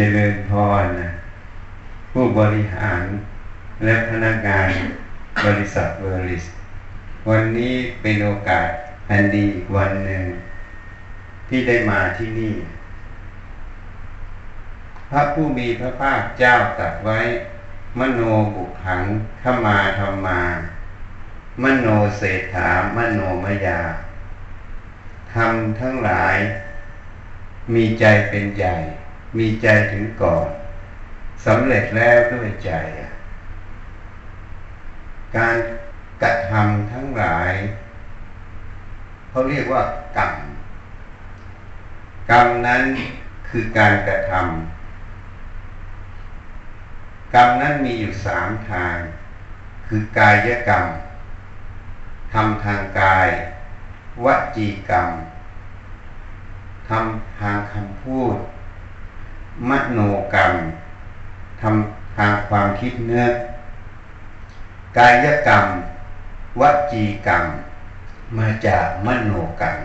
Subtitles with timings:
[0.00, 1.10] เจริญพรนะ
[2.12, 3.02] ผู้บริหาร
[3.84, 4.68] และพนักงาน
[5.44, 6.44] บริษัทเวอริส
[7.28, 8.68] วันนี้เป็นโอกาส
[9.10, 10.22] อันดีอีกวันหนึ่ง
[11.48, 12.54] ที่ได้มาที่นี่
[15.10, 17.18] พระผู้มีพระภาคเจ้าตรัสไว้
[17.98, 18.20] มโน
[18.54, 19.02] บุขัง
[19.42, 20.40] ขมาธรรมา
[21.62, 21.86] มโน
[22.18, 23.80] เศรษฐามโนมยา
[25.34, 26.36] ทำทั้งหลาย
[27.74, 28.76] มีใจเป็นใหญ่
[29.36, 30.48] มีใจถึงก่อน
[31.46, 32.70] สำเร็จแล้วด้วยใจ
[35.36, 35.56] การ
[36.22, 37.52] กระทำทั้งหลาย
[39.28, 39.82] เขาเรียกว่า
[40.16, 40.34] กรรม
[42.30, 42.82] กรรมนั้น
[43.48, 44.42] คือการกระทำ
[47.34, 48.96] กรรมนั้นมีอยู่สามทาง
[49.86, 50.84] คือกายกรรม
[52.34, 53.28] ทำทางกาย
[54.24, 55.08] วจีกรรม
[56.88, 58.36] ทำทางคำพูด
[59.70, 60.00] มโน
[60.34, 60.52] กรรม
[61.60, 63.26] ทำทางความคิดเนื้อ
[64.96, 65.64] กายกรรม
[66.60, 67.44] วจีกรรม
[68.38, 69.76] มาจากมโนกรรม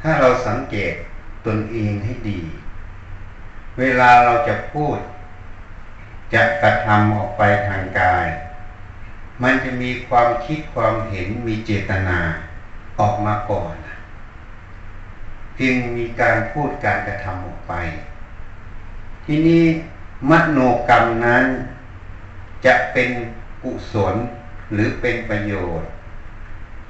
[0.00, 0.92] ถ้าเราสังเกต
[1.46, 2.40] ตนเองให้ดี
[3.78, 4.98] เวลาเราจะพูด
[6.34, 8.26] จะกระทำออกไปทางกาย
[9.42, 12.18] มันจะมีความคิดความเห็นมีเจตนา
[13.00, 13.74] ออกมาก่อน
[15.60, 17.74] จึงมีการพูดการกระทำออกไป
[19.24, 19.64] ที่นี้
[20.30, 21.44] มโนกรรมนั้น
[22.66, 23.10] จะเป็น
[23.62, 24.14] กุศล
[24.72, 25.88] หรือเป็นประโยชน์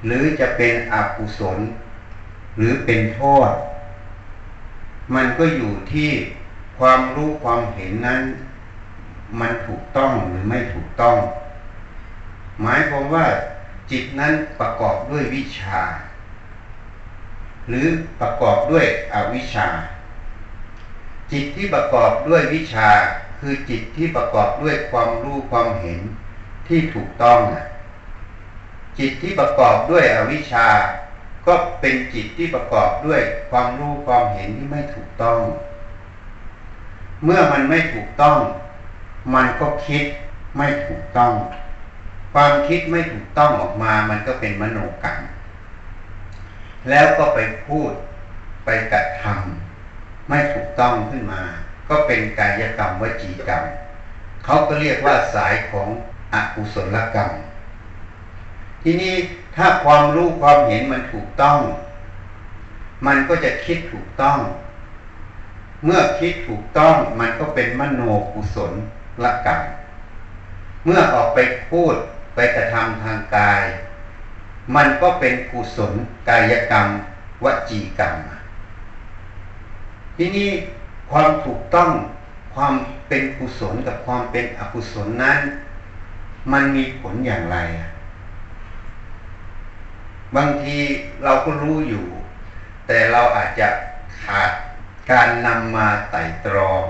[0.05, 1.57] หรือจะเป็นอกุศล
[2.57, 3.51] หรือเป็นโทษ
[5.15, 6.11] มันก็อยู่ที่
[6.79, 8.21] ความรู้ความเห็นนั้น
[9.39, 11.17] มันถูกต้องหรือไม่ถูกต้อง
[12.61, 13.25] หมายความว่า
[13.91, 15.81] จิตนั้นประกอบด้วยวิชา
[17.69, 17.87] หรือ
[18.21, 19.67] ประกอบด้วยอวิชชา
[21.31, 22.89] จิตที่ประกอบด้วยวิชา
[23.39, 25.99] คือจิตที่ประกอบด้วยความรู้ความเห็น
[26.67, 27.39] ที่ถูกต้อง
[28.97, 30.67] จิตที่ประกอบด้วยอวิชา
[31.47, 35.39] ก็เป็นจิตที่ประกอบด้วยความรู้ความเห็นที่ไม่ถูกต้อง
[37.23, 38.37] เมื่อมันไม่ถูกต้อง
[39.35, 40.03] มันก็คิด
[40.57, 41.33] ไม่ถูกต้อง
[42.33, 45.17] ความคิดไม่ถูกต้องออกมา มันก็เป็นมโนกรรม
[46.89, 47.91] แล้วก็ไปพูด
[48.65, 51.41] ไปกระทำไม่ถูกต้องขึ้นมา
[51.89, 53.63] ก็เป็นกายกรรมวจีกรรม
[54.45, 55.87] เขาก็เรียกว่าสายของ
[56.33, 57.29] อกุศลกรรม
[58.83, 59.15] ทีนี้
[59.55, 61.59] ถ้าความรู้ความเห็นมันถูกต้อง
[63.07, 64.39] มันก็จะคิดถูกต้อง
[65.83, 68.01] เมื่อคิดถูกต้องมันก็เป็นมโน
[68.33, 68.71] กุศล
[69.23, 69.61] ละกรรม
[70.85, 71.93] เมื่อออกไปพูด
[72.35, 73.61] ไปกระทำทางกาย
[74.75, 75.93] มันก็เป็นกุศล
[76.29, 76.87] กายกรรม
[77.43, 78.15] วจีกรรม
[80.17, 80.49] ทีนี้
[81.11, 81.89] ความถูกต้อง
[82.55, 82.73] ความ
[83.07, 85.39] เป็นกุศลกับความเป็นอกุศลนั้น
[86.51, 87.57] มันมีผลอย่างไร
[90.35, 90.77] บางที
[91.23, 92.05] เราก็รู้อยู่
[92.87, 93.67] แต่เราอาจจะ
[94.23, 94.51] ขาด
[95.11, 96.83] การนำมาไต่ตรอง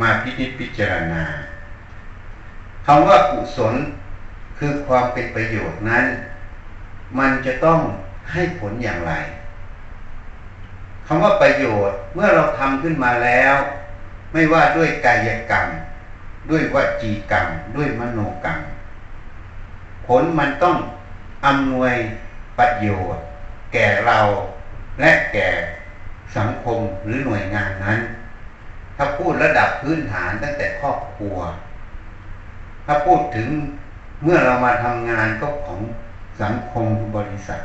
[0.00, 1.24] มาพิจิตพิจารณา
[2.86, 3.74] คำว่ากุศล
[4.58, 6.04] คือความเป็นประโยชน์นั้น
[7.18, 7.80] มันจะต้อง
[8.32, 9.12] ให้ผลอย่างไร
[11.06, 13.54] คำว่าประโยชน์เมื่อเราทำขึ้นมาแล้ว
[14.32, 15.66] ไม่ว่าด้วยกายกรรม
[16.50, 18.58] ด้วยวจีกรรม ด้วยมโนกรรม
[20.06, 20.76] ผลมันต้อง
[21.46, 21.94] อำนวย
[22.58, 23.24] ประโยชน์
[23.72, 24.18] แก่เรา
[25.00, 25.48] และแก่
[26.36, 27.98] สังคมหรือหน่วยงานนั้น
[28.96, 31.36] ถ้าพูดระดับพื้นฐานตั้งแต่ครอบครัว
[32.86, 33.48] ถ้าพูดถึง
[34.22, 35.80] เมื่อเรามาทำงานก็ของ
[36.42, 36.86] สังคม
[37.16, 37.60] บริษัท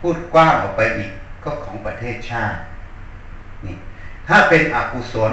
[0.00, 1.12] พูดกว้างออกไปอีก
[1.44, 2.58] ก็ของประเทศชาติ
[3.64, 3.76] นี่
[4.28, 5.32] ถ้าเป็นอกุศล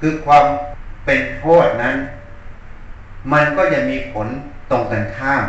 [0.00, 0.44] คือความ
[1.04, 1.96] เป็นโทษนั้น
[3.32, 4.28] มันก็จะมีผล
[4.70, 5.44] ตรงกันข้าม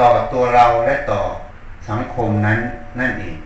[0.00, 1.20] ต่อตัวเราและต่อ
[1.88, 2.58] สังคมนั้น
[2.98, 3.36] นั่นเอง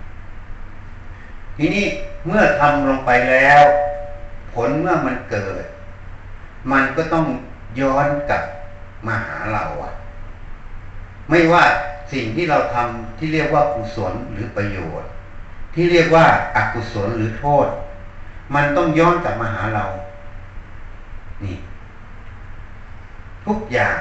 [1.57, 1.87] ทีนี้
[2.27, 3.63] เมื่อทำลงไปแล้ว
[4.53, 5.65] ผลเมื่อมันเกิด
[6.73, 7.27] มันก็ต้อง
[7.81, 8.45] ย้อนกลับ
[9.07, 9.93] มาหาเราอะ
[11.31, 11.65] ไม่ว่า
[12.13, 15.11] สิ่งที่เราทำที่เรียกว่ากุศลหรือประโยชน์
[15.75, 16.27] ที่เรียกว่า
[16.57, 17.67] อากุศลหรือโทษ
[18.55, 19.85] มันต้องย้อนกลับมาหาเรา
[21.45, 21.57] นี่
[23.47, 23.97] ทุกอย่าง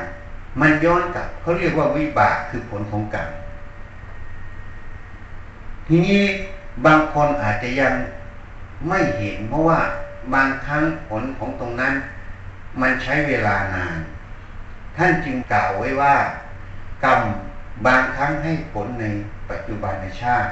[0.62, 3.28] มันย้อนกลับเขาเรียกว่าวิบากคือผลของกรรม
[5.88, 6.22] ทีนี้
[6.86, 7.94] บางคนอาจจะยัง
[8.88, 9.80] ไม่เห็น เพราะว่า
[10.34, 11.94] บางครั้งผลของตรงนั้น
[12.82, 14.00] มันใช้เวลานาน
[14.98, 16.16] ท่านจึงกล่าวไว้ว่า
[17.04, 17.22] กรรม
[17.86, 19.06] บางครั้งให้ผลใน
[19.50, 20.52] ปัจจุบันในชาติ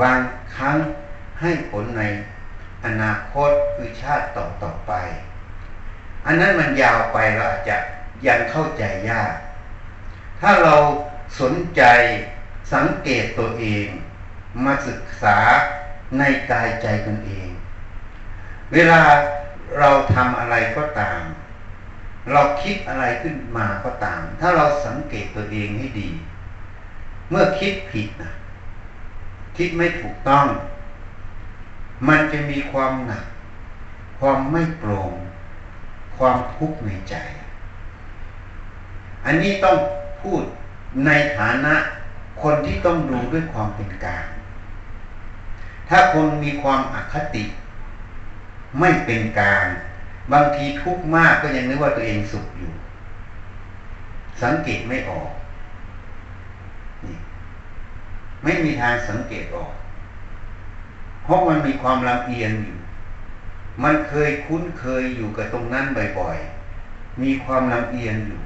[0.00, 0.18] บาง
[0.56, 0.76] ครั้ง
[1.40, 2.02] ให้ผลใน
[2.84, 4.92] อนาคตคือชาติต่อต่อไป
[6.26, 7.76] อันนั้นมันยาวไปเราอาจจะ
[8.26, 9.34] ยังเข้าใจยาก
[10.40, 10.76] ถ้าเรา
[11.40, 11.82] สนใจ
[12.72, 13.86] สังเกตตัวเอง
[14.64, 15.38] มาศึกษา
[16.18, 17.48] ในกายใจตนเอง
[18.72, 19.02] เวลา
[19.78, 21.20] เราทำอะไรก็ตาม
[22.32, 26.08] เราคิดอะไรขึ้นมาก็ตาม ถ้าเราสังเกตตัวเองให้ดี
[27.30, 28.32] เมื่อคิดผิดนะ
[29.56, 30.46] คิดไม่ถูกต้อง
[32.08, 33.24] มันจะมีความหนัก
[34.18, 35.12] ความไม่โปร่ง
[36.16, 37.14] ความทุกข์ในใจ
[39.24, 39.76] อันนี้ต้อง
[40.22, 40.42] พูด
[41.06, 41.74] ในฐานะ
[42.42, 44.26] คนที่ต้องดูด้วยความเป็นกลาง
[45.88, 47.44] ถ้าคนมีความอคติ
[48.80, 49.66] ไม่เป็นกลาง
[50.32, 52.70] บางทีทุกข์มากก็ยังนึกว่าตัวเองสุขอยู่
[54.42, 55.30] สังเกตไม่ออก
[57.04, 57.16] นี่
[58.42, 59.72] ไม่มีทางสังเกตออก
[61.24, 62.76] เพราะมันมีความลำเอียงอยู่
[63.82, 65.84] มันเคยคุ้นเคยอยู่กับตรงนั้น
[66.18, 68.40] บ่อยๆ มีความลำเอียงอยู่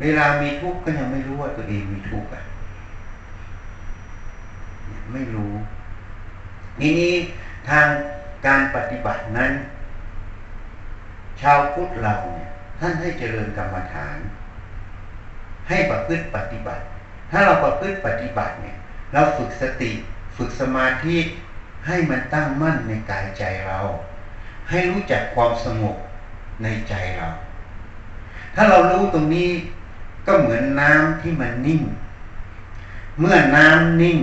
[0.00, 2.42] เวลามีทุกข์ก็ยังไม่รู้ว่าตัวเองมีทุกข์อะ
[5.12, 5.52] ไม่รู้
[6.80, 7.14] ทีนี้
[7.68, 7.86] ทาง
[8.46, 9.52] การปฏิบัตินั้น
[11.40, 12.50] ชาวพุทธเราเนี่ย
[12.80, 14.18] ท่านให้เจริญกรรมฐาน
[15.68, 16.84] ให้ประพฤติปฏิบัติ
[17.30, 18.76] ถ้าเราประพฤติปฏิบัติเนี่ย
[19.12, 19.90] เราฝึกสติ
[20.36, 21.16] ฝึกสมาธิ
[21.86, 23.80] ให้มันตั้งมั่นในกายใจเรา
[24.70, 25.96] ให้รู้จักความสงบ
[26.62, 27.28] ในใจเรา
[28.54, 29.50] ถ้าเรารู้ตรงนี้
[30.26, 31.82] ก็เหมือนน้ำที่มันนิ่ง
[33.20, 34.18] เมื่อน้ำนิ่ง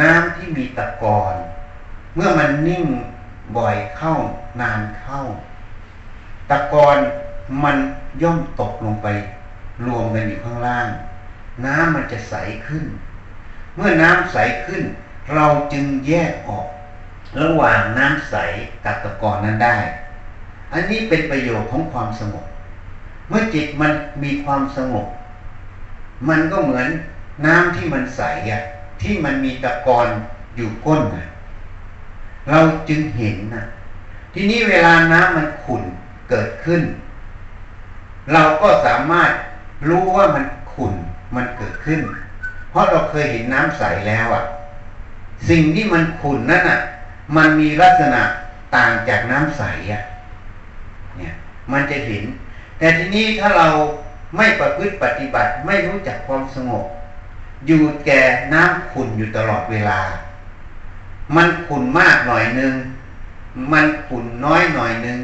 [0.00, 1.34] น้ำที่มีตะกอน
[2.14, 2.86] เมื่อมันนิ่ง
[3.56, 4.14] บ่อยเข้า
[4.60, 5.20] นานเข้า
[6.50, 6.98] ตะกอน
[7.64, 7.76] มัน
[8.22, 9.08] ย่อมตกลงไป
[9.84, 10.88] รวมกันอยู่ข้างล่าง
[11.64, 12.34] น้ำมันจะใส
[12.66, 12.84] ขึ้น
[13.76, 14.82] เมื่อน้ำใสขึ้น
[15.34, 16.66] เราจึงแยกออก
[17.42, 18.34] ระหว่างน้ำใส
[18.84, 19.76] กับตะกอนนั้นได้
[20.72, 22.44] อันนี้เป็นประโยชน์ของความสงบ
[23.28, 23.92] เมื่อจิตมัน
[24.22, 25.06] มีความสงบ
[26.28, 26.88] มันก็เหมือน
[27.46, 28.60] น้ำที่มันใสอะ
[29.02, 30.08] ที่มันมีตะกอน
[30.56, 31.26] อยู่ก้นนะ
[32.50, 33.64] เราจึงเห็นนะ
[34.34, 35.82] ทีนี้เวลาน้ำมันขุ่น
[36.30, 36.82] เกิดขึ้น
[38.32, 39.30] เราก็สามารถ
[39.88, 40.94] รู้ว่ามันขุ่น
[41.36, 42.00] มันเกิดขึ้น
[42.70, 44.44] เพราะเราเคยเห็นน้ำใสแล้วอะ่ะ
[45.48, 46.80] สิ่งที่มันขุ่นนั่นอะ
[47.36, 48.22] มันมีลักษณะ
[48.76, 50.02] ต่างจากน้ำใสอะ
[51.16, 51.34] เนี่ย
[51.72, 52.24] มันจะเห็น
[52.78, 53.68] แต่ทีนี้ถ้าเรา
[54.36, 56.84] ไม่ประพฤติปฏิบัติไม่รู้จักความสงบ
[57.66, 58.20] อยู่แก่
[58.54, 60.00] น้ำขุ่นอยู่ตลอดเวลา
[61.36, 62.74] มันขุ่นมากหน่อยนึง
[63.72, 65.18] มันขุ่นน้อยหน่อยนึง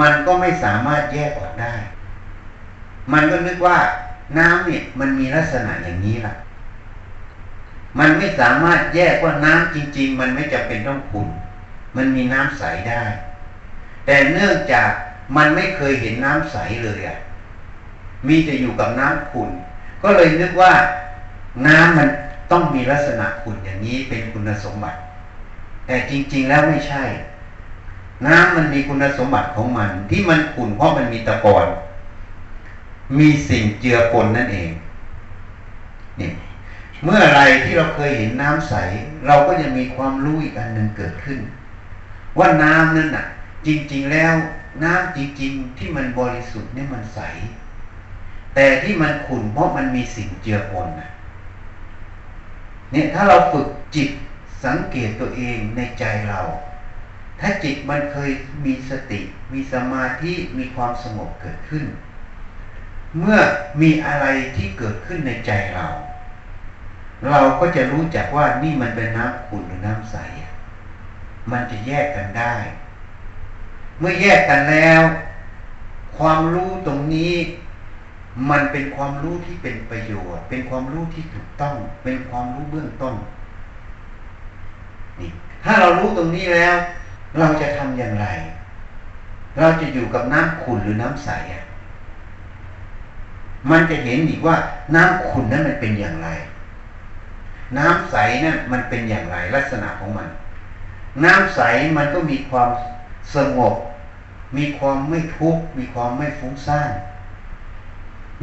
[0.00, 1.74] มันก็ไม่สามารถแยกออกได้
[3.12, 3.78] มันก็นึกว่า
[4.38, 6.34] น้ำเนี่ยมันมีลักษณะอย่างนี้ล่ะ
[7.98, 11.28] มันไม่สามารถแยกว่าน้ำจริง ๆ มันไม่จำเป็นต้องขุ่น
[11.96, 13.02] มันมีน้ำใสได้
[14.06, 14.90] แต่เนื่องจาก
[15.36, 17.18] มันไม่เคยเห็นน้ำใสเลยอะ
[18.28, 19.50] มีแต่อยู่กับน้ำขุ่น
[20.02, 20.72] ก็เลยนึกว่า
[21.66, 22.08] น้ำมัน
[22.50, 24.98] ต้องมีลักษณะขุ่นอย่างนี้เป็นคุณสมบัติ
[25.86, 27.02] แต่จริง ๆ แล้วไม่ใช่
[28.26, 31.66] น้ำมันมีคุณสมบัติของมัน ที่มันขุ่นเพราะมันมีตะกอน
[33.18, 34.70] มีสิ่งเจือปนนั่นเอง
[36.20, 36.30] นี่
[37.04, 38.74] เมื่อไรที่เราเคยเห็นน้ำใส
[39.26, 41.38] เราก็จะมีความรู้อีกอันหนึ่งเกิดขึ้น
[42.38, 43.26] ว่าน้ำนั่นน่ะ
[43.66, 44.34] จริง ๆแล้ว
[44.84, 47.20] น้ำจริง ๆ ที่มันบริสุทธิ์เนี่ยมันใส
[48.54, 51.10] แต่ที่มันขุ่นเพราะมันมีสิ่งเจือปนนะ
[52.92, 54.08] เนี่ยถ้าเราฝึกจิต
[54.64, 56.40] สังเกตตัวเองในใจเรา
[57.40, 58.30] ถ้าจิตมันเคย
[58.64, 59.20] มีสติ
[59.52, 61.84] มีสมาธิ มีความสงบเกิดขึ้น
[63.20, 63.38] เมื่อ
[63.80, 64.26] มีอะไร
[64.56, 65.86] ที่เกิดขึ้นในใจเรา
[67.30, 70.16] เราก็จะรู้จักว่านี่มันเป็นน้ำขุ่นหรือน้ำใส
[71.50, 72.54] มันจะแยกกันได้
[73.98, 75.02] เมื่อแยกกันแล้ว
[76.18, 77.34] ความรู้ตรงนี้
[78.50, 81.74] มันเป็นความรู้ที่เป็นประโยชน์ เป็นความรู้ที่ถูกต้อง
[82.04, 83.14] เป็นความรู้เบื้องต้น
[85.20, 85.30] นี่
[85.64, 86.76] ถ้าเรารู้ตรงนี้แล้ว
[87.38, 88.26] เราจะทำอย่างไร
[89.58, 91.64] เราจะอยู่กับน้ำขุ่นหรือน้ำใสอะ
[93.70, 94.56] มันจะเห็นอีกว่า
[94.94, 96.28] น้ำขุ่นนั้นมันเป็นอย่างไร
[97.78, 100.28] น้ำใสนั่นมันเป็นอย่างไรลักษณะของมัน
[101.24, 101.60] น้ำใส
[101.96, 102.68] มันก็มีความ
[103.34, 103.74] สงบ
[104.56, 106.90] มีความไม่ทุกข์ มีความไม่ฟุ้งซ่าน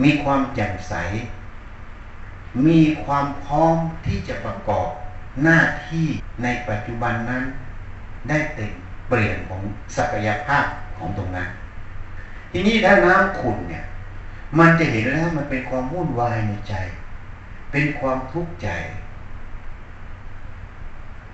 [0.03, 0.93] มีความแจ่มใส
[2.67, 4.89] มีความพร้อมที่จะประกอบ
[5.43, 6.07] หน้าที่
[6.43, 7.43] ในปัจจุบันนั้น
[8.29, 8.73] ได้เต็ม
[9.11, 9.61] เปลี่ยนของ
[9.97, 10.65] ศักยภาพ
[10.97, 11.49] ของตรงนั้น
[12.51, 13.83] ทีนี้ถ้าน้ำขุ่นเนี่ย
[14.59, 16.75] มันจะเห็นแล้วมันเป็นความวุ่นวายในใจ
[17.71, 18.69] เป็นความทุกข์ใจ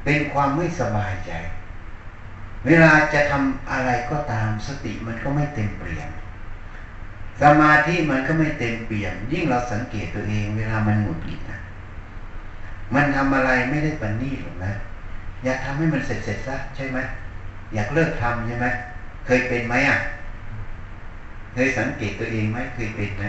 [0.03, 1.31] เป็นความไม่สบายใจ
[2.65, 6.09] เวลาจะทำอะไรก็ตามสติมันก็ไม่เต็มเปลี่ยม
[7.41, 11.59] สมาธิมันก็ไม่เต็มเปี่ยม ยิ่งเราสังเกตตัวเอง เวลามันหงุดหงิดนะ
[12.93, 14.73] มันทำอะไรไม่ได้ปันนี่หรอกนะ
[15.43, 16.97] อยากทำให้มันเสร็จเสร็จซะใช่ไหม
[17.73, 18.67] อยากเลิกทำใช่ไหม
[19.25, 19.97] เคยเป็นไหมอะ
[21.53, 23.23] เคยสังเกตตัวเองไหมเคยเป็นไหม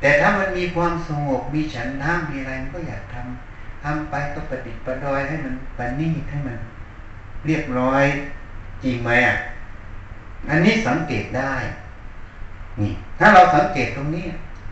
[0.00, 6.58] แต่ถ้ามันมีความสงบมีฉันทามีอะไรมันก็อยากทำทำไปก็ประดิษฐ์ประดอยให้มันปนีตให้มัน
[7.46, 8.04] เรียบร้อย
[8.84, 9.36] จริงไหมอะ
[10.48, 11.54] อันนี้สังเกตได้
[12.80, 14.24] นี่ ถ้าเราสังเกตตรงนี้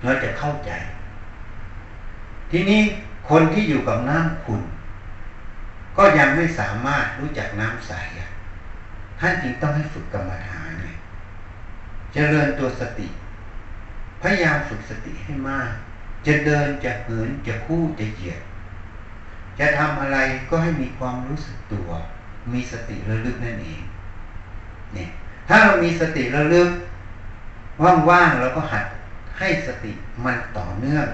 [0.04, 0.70] เราจะเข้าใจ
[2.50, 2.80] ทีนี้
[3.30, 4.62] คนที่อยู่กับน้ำขุ่น
[5.96, 7.92] ก็ยังไม่สามารถรู้จักน้ำใส
[9.20, 10.96] ท่านจึงต้องให้ฝึกกรรมฐานเลย
[12.12, 13.08] เจริญตัวสติ
[14.22, 15.70] พยายามฝึกสติให้มาก
[16.26, 18.40] จะเดินจะเหินจะคู่จะเหยียด
[19.58, 21.88] จะทำอะไรก็ให้มีความรู้สึกตัว
[22.52, 23.82] มีสติระลึกนั่นเอง
[24.94, 25.08] เนี่ย
[25.48, 26.68] ถ้าเรามีสติระลึก
[28.08, 28.84] ว่างๆเราก็หัด
[29.38, 29.92] ให้สติ
[30.24, 31.06] มันต่อเนื่อง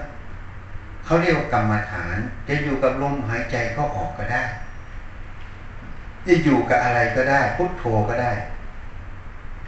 [1.05, 4.43] เขาเรียกว่ากรรมฐาน จะอยู่กับลมหายใจก็ออกก็ได้
[6.27, 8.33] จะอยู่กับอะไรก็ได้ พุทโธก็ได้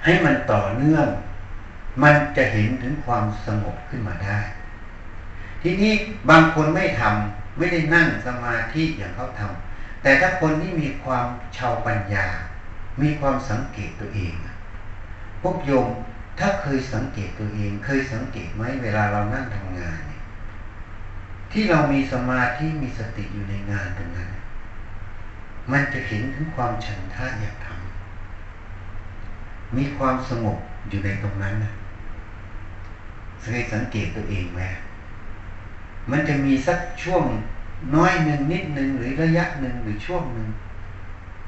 [0.03, 1.07] ให้มันต่อเนื่อง
[2.03, 4.39] มันจะเห็นถึงความสงบขึ้นมาได้
[5.61, 5.93] ทีนี้
[6.29, 11.25] บางคนไม่ทำไม่ได้นั่งสมาธิอย่างเขาทำแต่ถ้าคนที่มีความ
[11.57, 12.27] ชาวปัญญา
[13.01, 14.33] มีความสังเกตตัวเอง
[15.41, 15.87] พวกโยม
[16.39, 20.23] ถ้าเคยสังเกตตัวเอง เคยสังเกตไหมเวลาเรานั่งทำงานเนี่ย
[21.51, 24.28] ที่เรามีสมาธิมีสติอยู่ในงานตรงนั้น
[25.71, 30.57] มันจะเห็นถึงความฉันทะอยากทำมีความสงบ
[30.89, 31.73] อยู่ในตรงนั้นนะ
[33.41, 34.61] เคยสังเกตตัวเองไหม
[36.11, 37.23] มันจะมีสักช่วง
[37.95, 40.47] น้อยหนึ่งนิดหนึ่งหรือระยะหนึ่งหรือช่วงหนึ่ง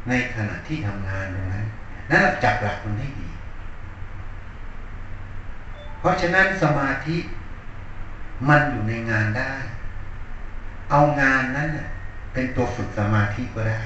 [0.09, 1.63] ในขณะที่ทำงานตรงนั้น
[2.09, 3.27] นั้นจับหลักมันให้ดี
[5.99, 7.15] เพราะฉะนั้นสมาธิ
[8.49, 9.53] มันอยู่ในงานได้
[10.89, 11.67] เอางานนั้น
[12.33, 13.81] เป็นตัวฝึกสมาธิก็ได้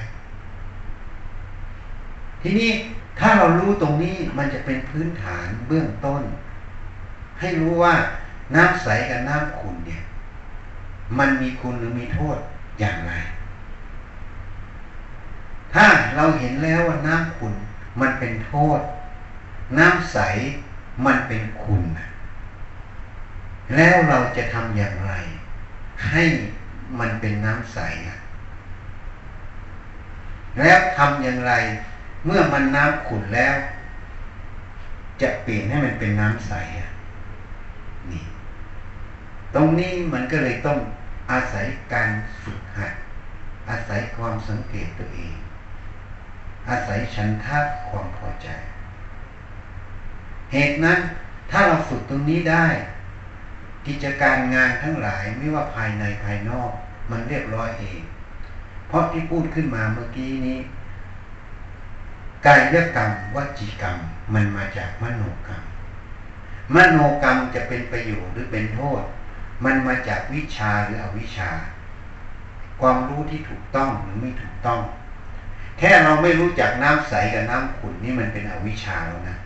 [2.48, 2.72] ทีนี้
[3.18, 6.22] ถ้าเรารู้ตรงนี้มันจะเป็นพื้นฐานเบื้องต้น
[7.40, 7.94] ให้รู้ว่า
[8.54, 10.02] น้ำใสกับน้ำขุ่นเนี่ย
[11.18, 12.36] มันมีคุณหรือมีโทษ
[12.80, 13.12] อย่างไร
[15.74, 15.86] ถ้า
[16.16, 17.54] เราเห็นแล้วว่าน้ำขุ่น
[18.00, 18.80] มันเป็นโทษ
[19.78, 20.18] น้ำใส
[21.06, 21.82] มันเป็นคุณ
[23.76, 25.12] แล้วเราจะทำอย่างไร
[26.10, 26.24] ให้
[27.00, 27.78] มันเป็นน้ำใส
[30.60, 31.54] แล้วทำอย่างไร
[32.26, 33.56] เมื่อมันน้ำขุ่นแล้ว
[35.20, 36.52] จะเปลี่ยนให้มันเป็นน้ำใส
[38.12, 38.24] นี่
[39.54, 40.78] ตรงนี้มันก็เลยต้อง
[41.30, 42.10] อาศัยการ
[42.42, 42.92] ฝึกหัด
[43.70, 45.34] อาศัยความสังเกตตัวเอง
[46.68, 48.48] อาศัยฉันทะความพอใจ
[50.52, 50.98] เหตุนั้น
[51.50, 52.66] ถ้าเราฝึกตรงนี้ได้
[53.86, 56.70] กิจการงานทั้งหลายไม่ว่าภายในภายนอก
[57.10, 58.00] มันเรียบร้อยเอง
[58.88, 60.58] เพราะที่พูดขึ้นมาเมื่อกี้นี้
[62.46, 63.96] กายกรรมวจีกรรม
[64.34, 65.62] มันมาจากมโนกรรม
[66.74, 69.02] มโนกรรมจะเป็นประโยชน์หรือเป็นโทษ
[69.64, 71.50] มันมาจากวิชาหรืออวิชา
[72.80, 74.80] ความรู้ที่ถูกต้องหรือไม่ถูกต้อง
[75.78, 79.36] แค่เราไม่รู้จักน้ำใสกับน้ำขุ่นนี่มันเป็นอวิชาแล้วนะ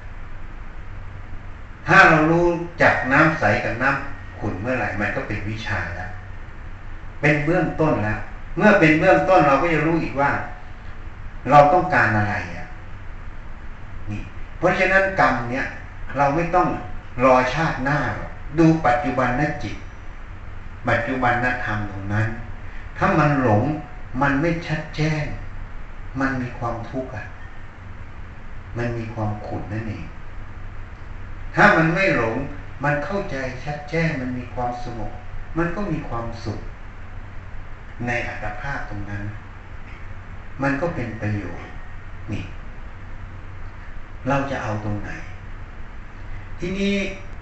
[1.86, 2.46] ถ้าเรารู้
[2.82, 6.10] จักน้ำใสกับน้ำขุ่นเมื่อไหร่มันก็เป็นวิชาแล้ว
[7.20, 8.18] เป็นเบื้องต้นแล้ว
[8.56, 10.30] เมื่อเป็นเบื้องต้นเราก็จะรู้อีกว่า
[11.50, 12.59] เราต้องการอะไรอะ
[14.60, 15.66] เพราะฉะนั้นกรรมเนี้ย
[16.16, 16.68] เราไม่ต้อง
[17.24, 17.98] รอชาติหน้า
[18.58, 19.76] ดูปัจจุบันนจิต
[20.88, 22.28] ปัจจุบันนธรรมตรงนั้น
[22.98, 23.62] ถ้ามันหลง
[24.22, 25.24] มันไม่ชัดแจ้ง
[26.20, 27.26] มันมีความทุกข์อะ
[28.76, 30.06] มันมีความขุ่นนั่นเอง
[31.54, 32.36] ถ้ามันไม่หลง
[32.84, 35.12] มันเข้าใจชัดแจ้ง มันมีความสงบ
[35.58, 36.60] มันก็มีความสุข
[38.06, 39.24] ในอัตภาพตรงนั้น
[40.62, 41.70] มันก็เป็นประโยชน์
[42.32, 42.42] นี่
[44.28, 45.10] เราจะเอาตรงไหน
[46.58, 46.94] ทีนี้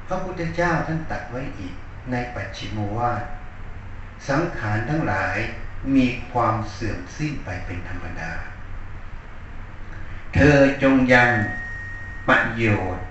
[0.06, 1.74] พระพุทธเจ้าท่านตัดไว้อีก
[2.10, 3.12] ในปัจฉิมว่า
[4.28, 5.36] สังขารทั้งหลาย
[5.94, 8.32] มีความเสื่อมสิ้นไปเป็นธรรมดา
[10.34, 11.30] เธอจงยัง
[12.28, 13.04] ประโยชน์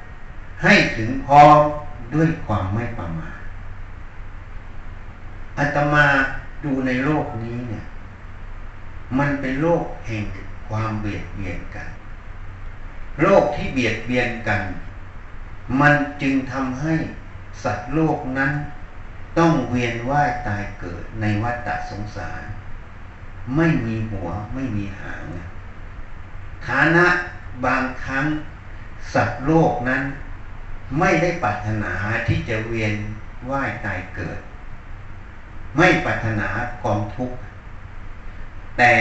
[0.63, 1.59] ให้ถึงพร้อม
[2.13, 3.39] ด้วยความไม่ประมาท
[5.57, 6.05] อาตมา
[6.63, 7.85] ดูในโลกนี้เนี่ย
[9.17, 10.23] มันเป็นโลกแห่ง
[10.69, 11.87] ความเบียดเบียนกัน
[13.21, 14.61] โลกที่เบียดเบียนกัน
[15.81, 16.93] มันจึงทำให้
[17.63, 18.51] สัตว์โลกนั้น
[19.37, 22.43] ต้องเวียนว่ายตายเกิดในวัฏสงสาร
[23.55, 25.23] ไม่มีหัวไม่มีหาง
[26.67, 27.07] ฐานะ
[27.65, 28.25] บางครั้ง
[29.13, 30.03] สัตว์โลกนั้น
[30.99, 31.93] ไม่ได้ปรารถนา
[32.27, 32.93] ที่จะเวียน
[33.51, 34.39] ว่ายตายเกิด
[35.77, 36.47] ไม่ปรารถนา
[36.81, 37.37] ความทุกข์
[38.77, 38.93] แต่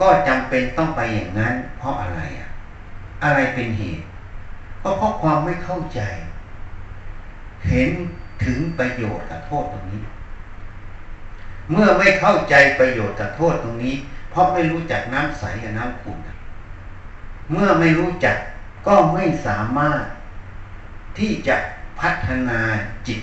[0.00, 2.51] ก็จำเป็นต้องไปอย่างนั้นเพราะอะไรอะ
[3.22, 4.04] อะไรเป็นเหตุ
[4.82, 6.00] ก็เพราะความไม่เข้าใจ
[7.68, 7.90] เห็น
[8.44, 10.02] ถึงประโยชน์กับโทษตรงนี้
[11.70, 13.94] เมื่อไม่เข้าใจประโยชน์กับโทษตรงนี้
[14.30, 16.18] เพราะไม่รู้จักน้ำใสกับน้ำขุ่น
[17.50, 18.36] เมื่อไม่รู้จัก
[18.86, 20.02] ก็ไม่สามารถ
[21.18, 21.56] ที่จะ
[22.00, 22.60] พัฒนา
[23.08, 23.20] จิต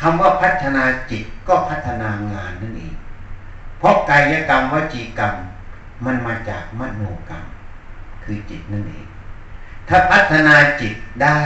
[0.00, 2.94] คำว่าพัฒนาจิตก็พัฒนางานนั่นเอง
[3.78, 5.34] เพราะกายกรรมวจีกรรม
[6.04, 7.44] มันมาจากมโนกรรม
[8.24, 9.06] คือจิตนั่นเอง
[9.88, 11.40] ถ้าพัฒนาจิตได้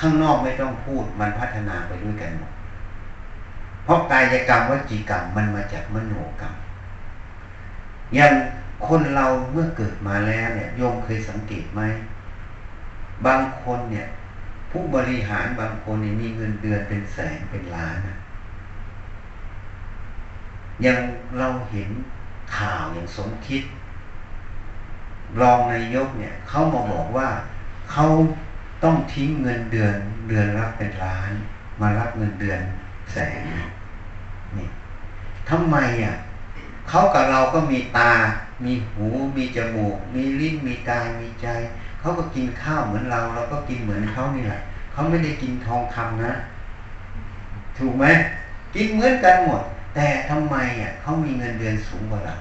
[0.00, 2.52] ข้างนอกไม่ต้องพูดมันพัฒนาไปด้วยกันหมด
[3.84, 6.54] เพราะกายกรรมวจีกรรมมันมาจากมโนกรรม
[8.14, 8.32] อย่าง
[8.86, 11.82] คนเราเมื่อเกิดมาแล้วเนี่ยโยมเคยสังเกตไหม
[13.26, 14.06] บางคนเนี่ย
[14.70, 18.16] ผู้บริหารบางคนเนี่ยมีเงินเดือนเป็นแสนเป็นล้านนะ
[20.84, 20.98] ยัง
[21.38, 21.88] เราเห็น
[22.56, 23.62] ข่าวอย่างสมคิด
[25.40, 27.28] รองนายกเนี่ยเขามาบอกว่า
[27.90, 28.06] เขา
[28.82, 29.94] ต้องทิ้งเงินเดือน
[30.28, 31.30] เดือนรับเป็นล้าน
[31.80, 32.60] มารับเงินเดือน
[33.12, 33.40] แสน
[34.56, 34.68] นี่
[35.50, 36.16] ทำไมอะ
[36.88, 38.12] เขากับเราก็มีตา
[38.64, 39.06] มีหู
[39.36, 41.46] มีจมูก มีลิ้นมีกายมีใจ
[42.00, 44.60] เขาก็กินข้าวเหมือนเราเราก็กินเหมือนเขานี่แหละ
[44.92, 46.32] เขาไม่ได้กินทองคำนะ
[47.78, 48.04] ถูกไหม
[48.74, 49.60] กินเหมือนกันหมด
[49.94, 52.36] แต่ทำไมอะเขามีเงินเดือนสูงกว่าเรา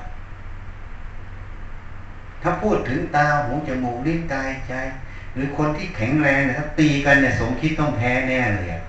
[2.41, 4.74] ถ้าพูดถึงตาหูจมูกลิ้นกายใจ
[5.34, 8.81] หรือคนที่แข็งแรงนะครับตีกันเนี่ยสมคิดต้องแพ้แน่เลยอะ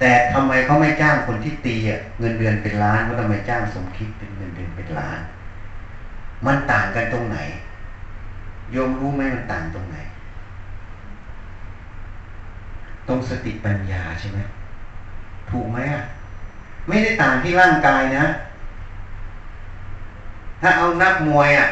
[0.00, 5.18] แต่ทำไมเขาไม่จ้างคนที่ตีอะเงินเดือนเป็นล้านเขาทำไมจ้างสมคิดเป็นเงินเดือนเป็นล้าน
[6.46, 7.38] มันต่างกันตรงไหน
[8.70, 9.96] โยมรู้ไหมมันต่างตรงไหน
[13.08, 14.38] ตรงสติปัญญาใช่ไหม
[15.50, 16.02] ถูกไหมอะ
[16.88, 18.24] ไม่ได้ต่างที่ร่างกายนะ
[20.60, 21.68] ถ้าเอานักมวยอะ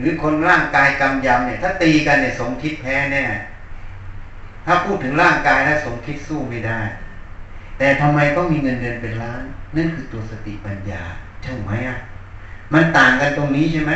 [0.00, 3.24] หรือคนร่างกายกำยำเนี่ย ถ้าตีกันเนี่ยสมคิดแพ้แน่
[4.66, 6.80] ถ้าพูดถึงร่างกายแล้วสมคิดสู้ไม่ได้
[7.78, 9.42] แต่ทำไมก็มีเงินเดือนเป็นล้าน
[9.76, 11.02] นั่นคือตัวสติปัญญา
[11.46, 11.96] ถูกไหมอะ
[12.74, 13.92] มันต่างกันตรงนี้ใช่ไหม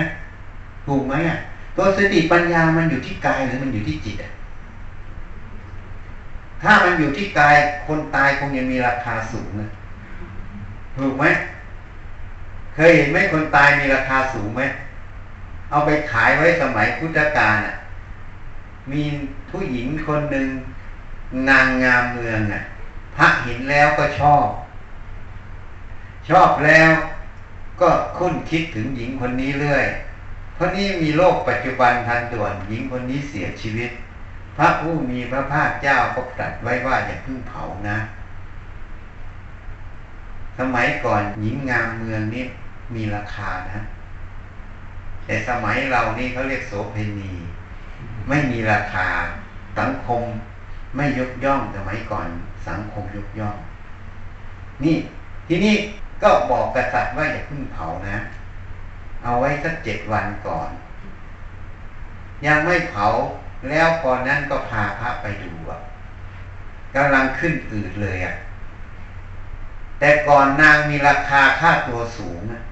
[0.86, 1.38] ถูกไหมอะ
[1.76, 4.32] ตัวสติปัญญามันอยู่ที่กายหรือมันอยู่ที่จิตอะ
[6.62, 9.70] ถ้ามันอยู่ที่กายคนตายคงยังมีราคาสูงนะ
[10.98, 11.24] ถูกไหม
[12.74, 14.62] เคยเห็นไหมคนตายมีราคาสูงไหม
[15.74, 17.74] เอาไปขายไว้สมัยพุทธกาลอะ
[18.92, 19.02] มี
[19.50, 20.48] ผู้หญิงคนหนึ่ง
[21.48, 22.62] นางงามเมืองอะ
[23.16, 24.46] พระเห็นแล้วก็ชอบ
[26.28, 26.90] ชอบแล้ว
[27.80, 29.86] ก็คุ้นคิดถึงหญิงคนนี้เรื่อย
[30.54, 33.90] เพราะนี้มีโลกปัจจุบันทันด่วนหญิงคนนี้เสียชีวิต
[34.56, 37.98] พระผู้มีพระภาคเจ้าก็ตรัสไว้ว่าอย่าเพิ่งเผานะ
[40.58, 42.44] สมัยก่อนหญิงงามเมืองนี้
[42.94, 43.80] มีราคานะ
[45.26, 47.32] แต่สมัยเรานี่เขาเรียกโสเพณี
[48.28, 49.08] ไม่มีราคา
[49.78, 50.22] สังคม
[50.96, 52.26] ไม่ยกย่องสมัยก่อน
[52.68, 53.56] สังคมยกย่อง
[54.84, 54.96] นี่
[55.48, 55.76] ที่นี่
[56.22, 58.16] ก็บอกกษัตริย์ว่าอย่าพึ่งเผานะ
[59.22, 60.70] เอาไว้สักเจ็ดวันก่อน
[62.46, 63.06] ยังไม่เผา
[63.68, 65.80] แล้วก่อนนั้นก็พาพระไปดูอะ
[66.94, 68.34] กำลังขึ้นอืดเลยอะ
[69.98, 72.62] แต่ก่อนนางมีราคาค่าตัวสูงนะ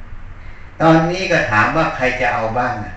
[0.80, 2.94] ตอนนี้ก็ถามว่าใครจะเอาบ้างอะ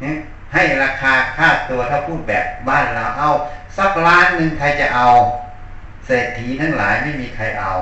[0.00, 0.16] เนี่ย
[0.52, 3.28] ให้ราคาค่าตัวถ้าพูดแบบบ้านเราเอา
[3.76, 5.06] สักล้านหนึ่งใครจะเอา
[6.06, 7.72] เศรษฐีทั้งหลายไม่มีใครเอา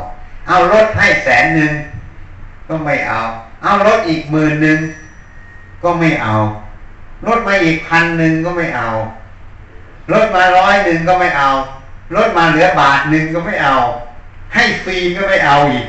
[0.48, 1.72] เอารถให้แสนหนึ่ง
[2.68, 3.20] ก็ไม่เอา
[3.62, 4.78] เอารถอีกหมื่นหนึ่ง
[5.82, 6.34] ก็ไม่เอา
[7.26, 8.88] รถมาอีกพันหนึ่งก็ไม่เอา
[10.12, 11.50] รถมาร้อยหนึ่งก็ไม่เอา
[12.16, 13.76] รถมาเหลือบาทหนึ่งก็ไม่เอา
[14.54, 15.86] ให้ฟรีก็ไม่เอาอีก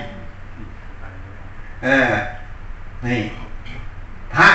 [1.88, 2.13] ออ
[3.06, 3.21] นี่
[4.34, 4.50] พระ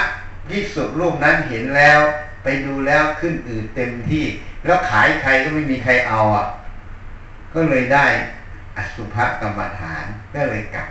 [0.48, 2.00] พิสุรูปนั้นเห็นแล้ว
[2.42, 4.24] ไปดูแล้วขึ้นอืดเต็มที่
[4.64, 6.46] แล้วขายใครก็ไม่มีใครเอาอะ
[7.54, 8.06] ก็เลยได้
[8.76, 10.88] อสุภกรรมฐานก็เลยกลับ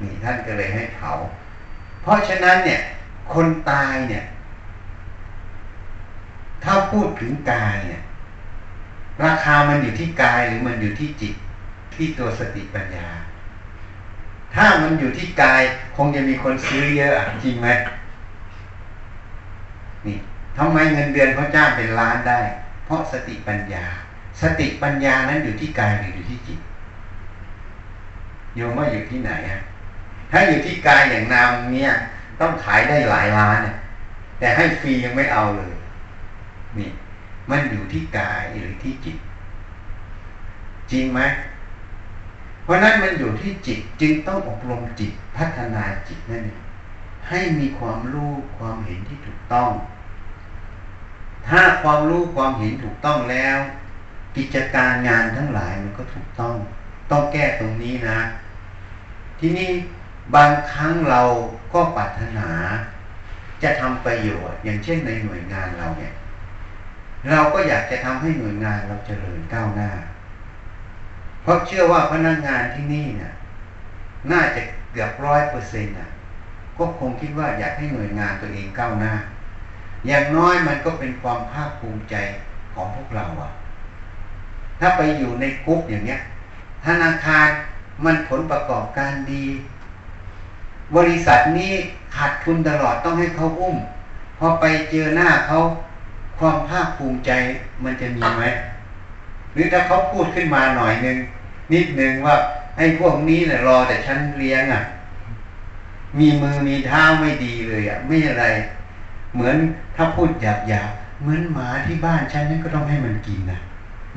[0.00, 1.10] นี่ท่านก็เลยให้เผา
[2.02, 2.80] เพราะฉะนั้นเนี่ย
[3.34, 4.24] คนตายเนี่ย
[6.64, 8.02] ถ้าพูดถึงกายเนี่ย
[9.24, 11.34] ราคามันอยู่ที่กายหรือมันอยู่ที่จิต
[11.94, 13.08] ที่ตัวสติปัญญา
[14.54, 15.62] ถ้ามันอยู่ที่กาย
[15.96, 17.12] คงจะมีคนซื้อเยอะ
[17.44, 17.68] จริงไหม
[20.06, 20.16] นี่
[20.56, 22.40] ทำไมเงินเดือนเขาจ้างเป็นล้านได้
[22.84, 23.84] เพราะสติปัญญา
[24.40, 26.58] สติปัญญานั้นอยู่ที่กายหรืออยู่ที่จิต
[28.54, 29.60] โยมว่าอยู่ที่ไหนอะ
[30.30, 31.92] ถ้าอยู่ที่กายอย่างนามเนี่ย
[32.40, 33.76] ต้องขายได้หลายล้านเนี่ย
[34.38, 35.72] แต่ให้ฟรียังไม่เอาเลย
[36.78, 36.90] นี่
[37.50, 39.16] มันอยู่ที่กายหรือที่จิต
[40.90, 41.20] จริงไหม
[42.62, 46.60] เพราะนั้นมันอยู่ที่จิตจึงต้องอบรมจิตพัฒนาจิตนั่นเอง
[47.28, 49.70] ให้มีความรู้ความเห็นที่ถูกต้อง
[51.48, 53.58] ถ้าความรู้ความเห็นถูกต้องแล้ว
[54.36, 56.54] กิจการงานทั้งหลายมันก็ถูกต้อง
[57.10, 58.18] ต้องแก้ตรงนี้นะ
[59.38, 59.70] ที่นี่
[60.34, 61.22] บางครั้งเรา
[61.72, 62.48] ก็ปรารถนา
[63.62, 66.14] จะทำประโยชน์อย่างเช่นในหน่วยงานเราเนี่ย
[67.30, 69.90] เราก็อยากจะทำให้หน่วยงานเราเจริญก้าวหน้า
[71.42, 73.32] เพราะเชื่อว่าพนักงานที่นี่เนี่ย
[74.32, 76.08] น่าจะเกือบร้อยเปอร์เซ็นต์อะ
[76.78, 79.12] ก็คงคิดว่าอยากให้หน่วยงานตัวเองก้าวหน้า
[80.06, 82.14] อย่างน้อยมันก็เป็นความภาคภูมิใจ
[82.74, 83.50] ของพวกเราอะ
[84.80, 86.20] ถ้าไปอยู่ในกรุ๊ปอย่างเนี้ย
[86.86, 87.48] ธนาคาร
[88.04, 89.44] มันผลประกอบการดี
[90.96, 91.72] บริษัทนี้
[92.14, 93.76] ขาดทุนตลอดต้องให้เขาอุ้ม
[94.38, 95.58] พอไปเจอหน้าเขา
[96.38, 97.30] ความภาคภูมิใจ
[97.84, 98.42] มันจะมีไหม
[99.52, 101.16] หรือถ้าเขาพูดขึ้นมาหน่อยนึง
[101.72, 102.36] นิดนึงว่า
[102.76, 104.82] ไอ้พวกนี้เนี่ยรอแต่ฉันเลี้ยงอะ
[106.18, 108.44] มีมือมีเท้าไม่ดีเลยอะ ไม่อะไร
[109.34, 109.56] เหมือน
[109.96, 110.82] ถ้าพูดหยาบหยา
[111.20, 113.58] เหมือนหมาที่บ้านฉันนั่นก็ต้องให้มันกินนะ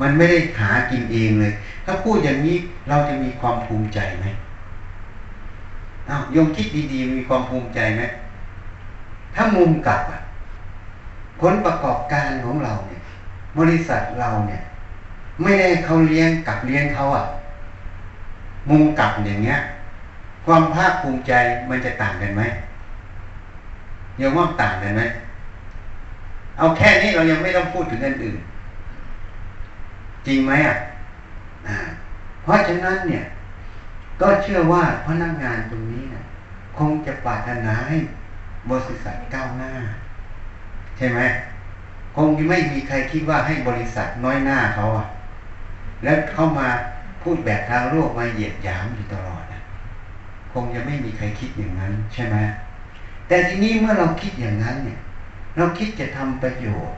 [0.01, 1.51] มันไม่ได้หากินเองเลย
[1.85, 2.57] ถ้าพูดอย่างนี้
[2.89, 4.25] เราจะมีความภูมิใจไหม
[6.09, 8.01] อ้าวยมคิดดีๆมีความภูมิใจไหม
[9.35, 10.19] ถ้ามุมกลับอะ
[11.39, 13.01] ผลประกอบการของเราเนี่ย
[13.57, 14.61] บริษัทเราเนี่ย
[15.41, 17.25] ไม่ได้เขาเลี้ยงกับเลี้ยงเขาอะ
[18.69, 19.57] มุมกลับอย่างเงี้ย
[20.45, 21.33] ความภาคภูมิใจ
[21.69, 22.41] มันจะต่างกันไหม
[24.21, 25.01] ยังว่าต่างกันไหม
[26.57, 28.37] เอาแค่นี้เรายังไม่ต้องพูดถึงอันอื่น
[30.27, 30.75] จริงไหมอะ
[32.41, 33.23] เพราะฉะนั้นเนี่ย
[34.21, 36.23] ก็เชื่อว่าพนักงานตรงนี้นะ
[36.77, 37.97] คงจะปรารถนาให้
[38.69, 39.71] บริษัทก้าวหน้า
[40.97, 41.19] ใช่ไหม
[42.15, 45.05] คงไม่มีใครคิดว่าให้บริษัทน้อยหน้าเขาอะ
[46.05, 46.67] แล้วเข้ามา
[47.21, 49.43] พูดแบบทางโลกมาเหยียดหยามอยู่ตลอด
[50.53, 52.35] คงจะไม่มีใครคิดอย่างนั้นใช่ไหม
[53.27, 54.99] แต่ทีนี้เมื่อเราคิดอย่างนั้นเนี่ย
[55.57, 56.97] เราคิดจะทำประโยชน์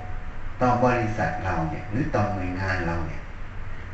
[0.62, 3.22] ต่อบริษัทเราเนี่ย หรือต่อหน่วยงานเราเนี่ย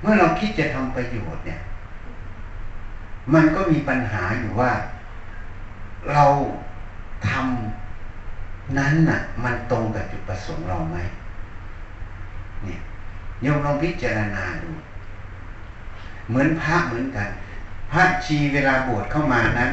[0.01, 1.59] เมื่อเราคิดจะทำประโยชน์เนี่ย
[3.33, 4.71] มันก็มีปัญหาอยู่ว่า
[6.13, 6.25] เรา
[7.29, 10.97] ทำนั้นน่ะ มันตรงกับจุดประสงค์เราไหม
[12.63, 12.79] เนี่ย
[13.41, 14.69] โยมลองพิจารณาดู
[16.29, 17.29] เหมือนพระเหมือนกัน
[17.91, 19.71] พระชีเวลาบวชเข้ามานั้น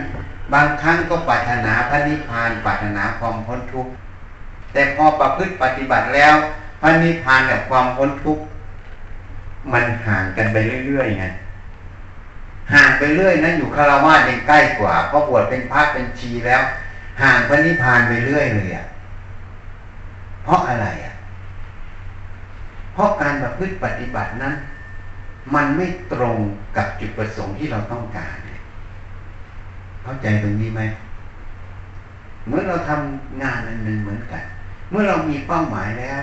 [0.53, 3.93] บางครั้งก็ปรารถนาพระนิพพานปรารถนาความพ้นทุกข์
[4.73, 6.35] แต่พอประพฤติปฏิบัติแล้ว
[6.81, 8.43] พระนิพพานกับความพ้นทุกข์
[9.73, 11.25] มันห่างกันไปเรื่อยๆไง
[12.73, 16.63] ห่างไปเรื่อยนะอยู่คารวะยังใกล้กว่าเพราะบวชเป็นพระเป็นชีแล้ว
[17.23, 18.87] ห่างพระนิพพานไปเรื่อยเลยอะ
[20.45, 21.15] เพราะอะไรอะ
[22.95, 24.55] เพราะการประพฤติปฏิบัตินั้น
[25.55, 26.39] มันไม่ตรง
[26.77, 28.37] กับจุดประสงค์ที่เราต้องการ
[30.03, 30.83] เข้าใจตรงนี้ไหม
[32.49, 34.45] เมื่อเราทำงานอันหนึ่งเหมือนกัน
[34.91, 36.21] เมื่อเรามีเป้าหมายแล้ว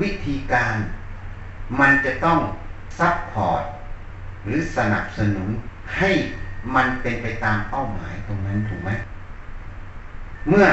[0.00, 0.76] วิธีการ
[1.80, 2.38] มันจะต้อง
[2.98, 3.62] support
[4.44, 5.48] หรือสนับสนุน
[5.96, 6.10] ให้
[6.74, 8.90] มันเป็นไปตามเป้าหมายตรงนั้นถูกไหม
[10.48, 10.66] เมื่อ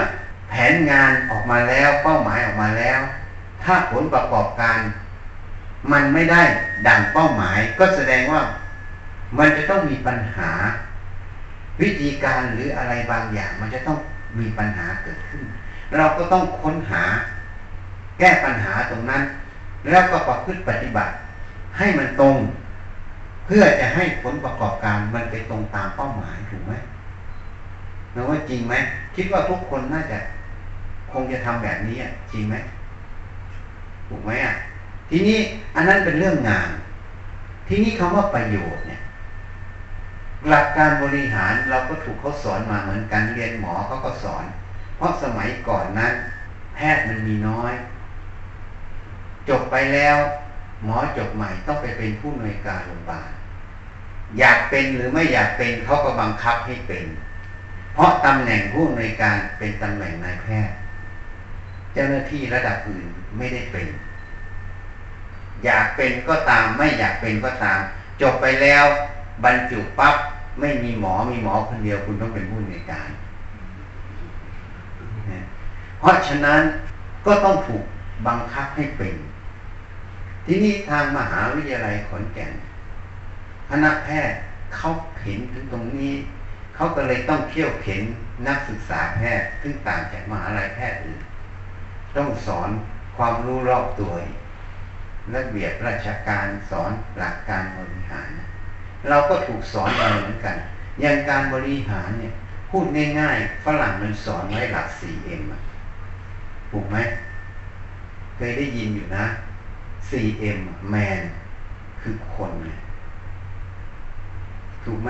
[0.50, 3.00] แผนงานออกมาแล้วเป้าหมายออกมาแล้ว
[3.64, 4.80] ถ้าผลประกอบการ
[5.92, 6.42] มันไม่ได้
[6.88, 8.42] ดังเป้าหมาย ก็แสดงว่า
[9.38, 10.52] มันจะต้องมีปัญหา
[11.82, 13.98] วิธีการหรืออะไรบางอย่าง มันจะต้อง
[14.40, 15.42] มีปัญหาเกิดขึ้น
[15.96, 17.04] เราก็ต้องค้นหา
[18.20, 19.24] แก้ปัญหาตรงนั้น
[19.90, 21.14] แล้วก็ประพฤติปฏิบัติ
[21.78, 22.36] ให้มันตรง
[23.46, 26.74] เพื่อจะให้ผลประกอบการมันไปตรงตามเป้าหมายถูกไหม
[28.16, 28.74] นะว่าจริงไหม
[29.16, 30.20] คิดว่าทุกคนน่าจะ
[31.12, 31.98] คงจะทำแบบนี้
[32.32, 32.56] จริงไหม
[34.08, 34.56] ถูกไหมอะ
[35.10, 35.40] ทีนี้
[35.76, 36.70] อันนั้นเป็นเรื่องงาน
[37.68, 39.02] ทีนี้คำว่าประโยชน์เนี่ย
[40.50, 44.46] หลักการบริหารเราก็ถูกเขาสอนมาเหมือนกันเรียนหมอเขาก็สอน
[44.98, 46.14] เพราะสมัยก่อนนั้น
[46.76, 47.74] แพทย์มันมีน้อย
[49.50, 50.18] จบไปแล้ว
[50.84, 53.30] หมอจบใหม่ต้องไปเป็นผู้อำนวยการโรงพยาบาล
[54.40, 57.06] อยากเป็นหรือไม่อยากเป็นเขาก็บังคับให้เป็น
[57.94, 60.76] เพราะตำแหน่งผู้อำนวยการเป็นตำแหน่งนายแพทย์
[61.94, 63.88] เจ้าหน้าที่ระดับอื่นไม่ได้เป็น
[65.66, 67.80] อยากเป็นก็ตาม ไม่อยากเป็นก็ตาม
[68.22, 68.86] จบไปแล้ว
[69.44, 70.16] บรรจุปั๊บ
[70.60, 73.10] ไม่มีหมอมีหมอคนเดียวคุณต้องเป็นผู้ในการ
[76.00, 76.62] เพราะฉะนั้น
[77.26, 77.84] ก็ต้องถูก
[78.28, 79.16] บังคับให้เป็น
[80.46, 82.54] ที่นี่ทางมหาวิทยาลัยขอนแก่น
[83.70, 84.38] คณะแพทย์
[84.76, 84.88] เขา
[85.24, 86.14] เห็นถึงตรงนี้
[86.76, 88.02] เขาก็เลยต้องเที่ยวเข็น
[88.48, 91.22] นักศึกษาแพทย์ซึ่งต่างจากมหาลัยแพทย์อื่น
[92.16, 92.70] ต้องสอน
[93.18, 94.14] ความรู้รอบตัว
[95.36, 98.30] ระเบียบราชการสอนหลักการบริหาร
[99.10, 100.56] เราก็ถูกสอนมาเหมือนกัน
[101.02, 102.34] อย่างการบริหารเนี่ย
[102.70, 102.86] พูด
[103.20, 105.42] ง่ายๆฝรั่งมันสอนไว้หลัก 4M
[106.72, 106.98] ถูกไหม
[108.36, 109.26] เคยได้ยินอยู่นะ
[110.10, 110.60] 4M
[110.90, 111.22] แมน
[112.02, 112.52] คือคน
[114.86, 115.08] ถูกไห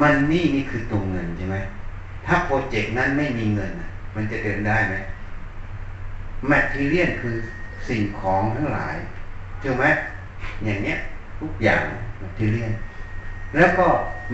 [0.00, 1.56] มันนี่นี่คือตัวเงินใช่ไหม
[2.26, 3.72] ถ้า project นั้นไม่มีเงิน
[4.14, 4.94] มันจะเดินได้ไหม
[6.46, 7.36] material คือ
[7.88, 8.96] สิ่งของทั้งหลาย
[9.62, 9.86] ถูกไหม
[10.64, 10.96] อย่างเนี้ย
[11.40, 11.84] ทุกอย่าง
[12.18, 12.72] material
[13.56, 13.86] แล้วก็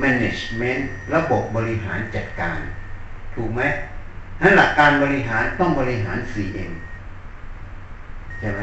[0.02, 0.82] management
[1.14, 2.58] ระบบบริหารจัดการ
[3.34, 3.62] ถูกไหม
[4.40, 6.72] ถ้าหลักการบริหารต้องบริหาร 4M
[8.38, 8.62] ใช่ไหม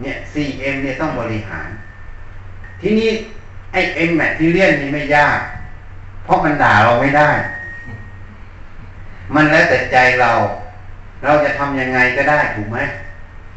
[0.00, 1.68] เนี่ย 4M เนี่ยต้องบริหาร
[2.80, 3.10] ทีนี้
[3.72, 5.38] ไอ้ M แมทเทียลนี่ไม่ยาก
[6.24, 7.30] เพราะมันด่าเราไม่ได้
[9.34, 10.32] มันแล้วแต่ใจเรา
[11.24, 12.78] เราจะทำยังไงก็ได้ถูกไหม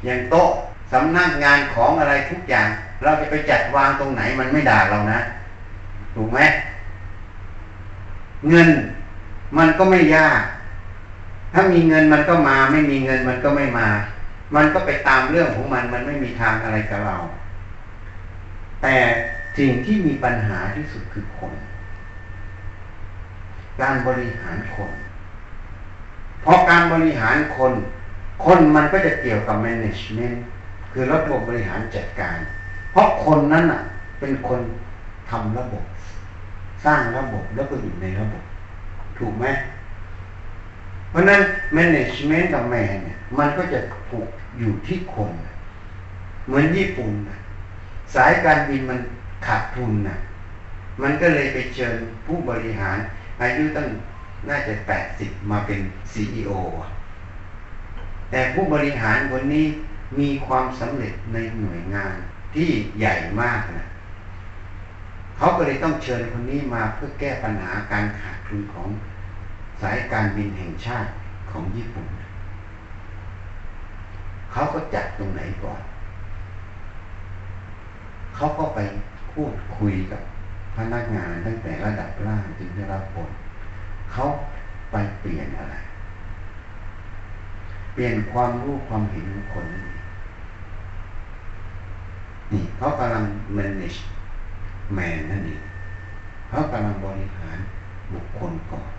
[0.06, 0.50] อย่างโต๊ะ
[0.92, 2.68] สำนักงานของอะไรทุกอย่าง
[3.04, 5.20] เราจะไปจัดวางตรงไหนมันไม่ด่าเรานะ
[6.16, 6.40] ถูกไหม
[8.50, 8.70] เงิน
[9.58, 10.42] มันก็ไม่ยาก
[11.54, 13.88] ถ้ามีเงินมันก็มา ไม่มีเงินมันก็ไม่มา
[14.56, 17.16] มันก็ไปตามเรื่องของมัน มันไม่มีทางอะไรกับเรา
[18.82, 18.96] แต่
[19.58, 21.54] สิ่งที่มีปัญหาที่สุดคือคน
[23.82, 24.92] การบริหารคน
[26.46, 27.74] พราะการบริหารคน
[28.46, 30.38] คนมันก็จะเกี่ยวกับ management
[30.92, 32.38] คือระบบบริหารจัดการ
[32.92, 33.82] เพราะคนนั้นอะ
[34.20, 34.60] เป็นคน
[35.30, 35.84] ทำระบบ
[36.86, 38.44] สร้างระบบแล้วก็อยู่ในระบบ
[39.18, 39.46] ถูกไหม
[41.10, 41.42] เพราะนั้น
[41.78, 43.80] management กับ man เนี่ยมันก็จะ
[44.10, 44.28] ผูก
[44.60, 45.32] อยู่ที่คน
[46.46, 47.12] เหมือนญี่ปุ่น
[48.16, 49.00] สายการบินมัน
[49.46, 50.18] ขาดทุนนะ
[51.02, 52.98] มันก็เลยไปเชิญผู้บริหาร
[53.42, 53.88] อายุตั้ง
[54.50, 55.80] น่าจะแปดสิบมาเป็น
[56.14, 56.52] ซีอ
[58.32, 59.68] แต่ผู้บริหารคนนี้
[60.20, 62.16] มีความสำเร็จในหน่วยงาน
[62.56, 63.86] ที่ใหญ่มากนะ
[65.38, 68.90] เขาก็เลยต้องเชิญคนนี้มาเพื่อแก้ปัญหาการขาดทุนของ
[69.82, 71.10] สายการบินแห่งชาติ
[71.52, 72.08] ของญี่ปุ่น
[74.52, 75.82] เขาก็จัดตรงไหนก่อน
[78.36, 78.80] เขาก็ไป
[79.34, 80.22] พูดคุยกับ
[80.78, 83.30] พนักงานตั้งแต่ระดับล่างถึงระดับผล
[84.16, 84.28] เขา
[84.92, 85.76] ไปเปลี่ยนอะไร
[87.94, 89.84] เปลี่ยนความรู้ความเห็นของคนนี่
[92.52, 93.26] นี่เขากำลัง
[93.58, 94.00] manage
[94.98, 95.62] man นั่นเอง
[96.50, 97.58] เขากำลังบริหาร
[98.14, 98.92] บุคคลก่อน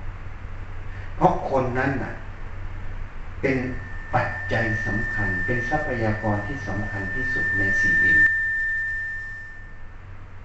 [1.16, 2.12] เพราะคนนั้นน่ะ
[3.40, 3.56] เป็น
[4.14, 8.18] ปัจจัยสำคัญ เป็นทรัพยากรที่สำคัญที่สุดในสี่อิน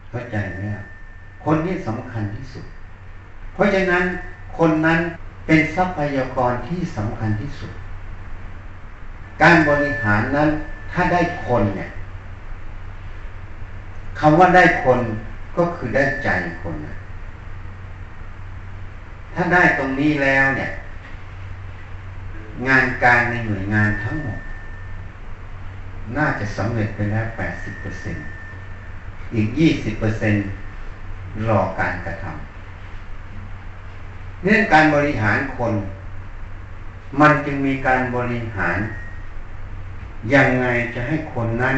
[0.10, 0.62] เข้าใจไหม
[1.45, 2.65] คนที่สำคัญที่สุด
[3.53, 4.05] เพราะฉะนั้น
[4.57, 4.99] คนนั้น
[5.45, 7.71] เป็นทรัพยากรที่สำคัญที่สุด
[9.41, 10.49] การบริหารนั้น
[10.91, 11.89] ถ้าได้คนเนี่ย
[14.19, 14.99] คำว่าได้คน
[15.57, 16.29] ก็คือได้ใจ
[16.61, 16.95] คนนะ
[19.33, 20.69] ถ้าได้ตรงนี้แล้วเนี่ย
[22.67, 24.39] งานการในหน่วยงานทั้งหมด
[26.17, 28.15] น่าจะสำเร็จไปแล้วแปดสิบเปอร์เซ็น
[29.33, 30.35] อีกยี่สิบเปอร์เซ็น
[31.47, 32.50] รอการกระทำ
[34.43, 35.73] เรื่องการบริหารคน
[37.19, 38.77] มันจึงมีการบริหาร
[40.34, 41.77] ยังไงจะให้คนนั้น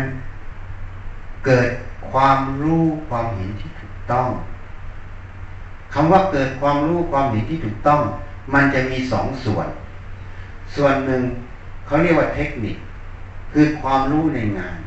[1.45, 1.69] เกิด
[2.11, 4.27] ความรู้ความเห็นที่ถูกต้อง
[5.93, 8.01] คำว่าเกิดความรู้ความเห็นที่ถูกต้อง
[8.53, 9.67] มันจะมีสองส่วน
[10.75, 11.21] ส่วนหนึ่ง
[11.85, 12.75] เขาเรียกว่าเทคนิค
[13.53, 14.77] คือความรู้ในงาน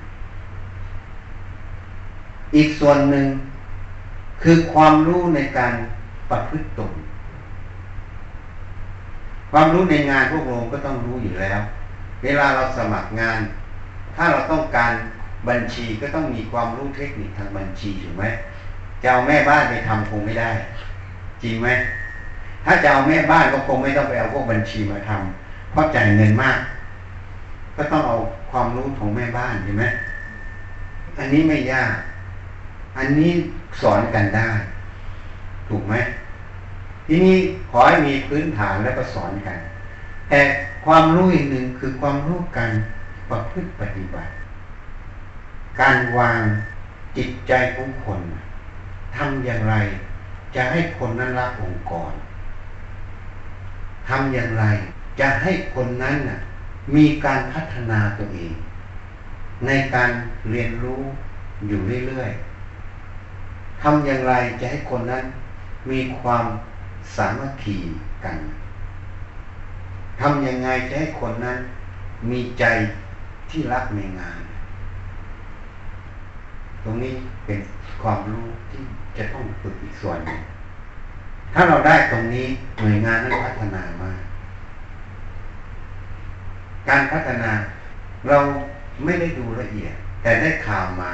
[2.57, 3.27] อีกส่วนหนึ่ง
[4.43, 5.73] คือความรู้ในการ
[6.31, 6.93] ประพฤติตน
[9.59, 11.61] ความรู้ในงานพวกโรงก็ต้องรู้อยู่แล้ว
[12.23, 13.41] เวลาเราสมัครงาน
[14.17, 14.93] ถ้าเราต้องการ
[15.49, 18.25] บัญชีก็ต้องมีความรู้เทคนิคทางบัญชีถูกไหม
[19.03, 20.51] จะเอาแม่บ้านไปทำคงไม่ได้
[21.43, 21.69] จริงไหม
[22.65, 26.59] ถ้าจะเอาแม่บ้านก็คงไม่ต้องไปเอาพวกบัญชีมาทำเพราะจ่ายเงินมาก
[27.77, 28.17] ก็ต้องเอา
[28.51, 29.85] ความรู้ของแม่บ้านใช่ไหม
[31.19, 31.95] อันนี้ไม่ยาก
[32.99, 33.31] อันนี้
[33.83, 34.51] สอนกันได้
[35.69, 35.97] ถูกไหม
[37.07, 37.39] ทีนี้
[37.71, 39.59] ขอให้มีพื้นฐานแล้วก็สอนกัน
[40.31, 40.41] แต่
[40.85, 42.73] ความรู้อีกหนึ่งคือความรู้การ
[43.31, 44.31] ประพฤติปฏิบัติ
[45.81, 46.41] การวาง
[47.17, 48.21] จิตใจของคน
[49.17, 49.75] ทำอย่างไร
[50.55, 52.13] จะให้คนนั้นรักองค์กร
[54.09, 54.65] ทำอย่างไร
[55.21, 56.39] จะให้คนนั้นน่ะ
[56.97, 58.55] มีการพัฒนาตัวเอง
[59.67, 60.11] ในการ
[60.51, 61.03] เรียนรู้
[61.67, 65.25] อยู่เรื่อยๆทำอย่างไรจะให้คนนั้น
[65.91, 66.45] มีความ
[67.15, 67.77] สามัคคี
[68.25, 68.37] กัน
[70.21, 71.59] ทำยังไงจะให้คนนั้น
[72.31, 72.65] มีใจ
[73.51, 74.41] ที่รักในงาน
[76.85, 77.15] ตรงนี้
[77.47, 77.59] เป็น
[78.03, 78.83] ความรู้ที่
[79.19, 80.41] จะต้องฝึกอีกส่วนหนึ่ง
[81.55, 82.47] ถ้าเราได้ตรงนี้
[82.81, 84.21] หน่วยงานนั้นพัฒนามาก
[86.89, 87.51] การพัฒนา
[88.29, 88.39] เรา
[89.05, 91.11] ไม่ได้ดูละเอียด แต่ได้ข่าวมา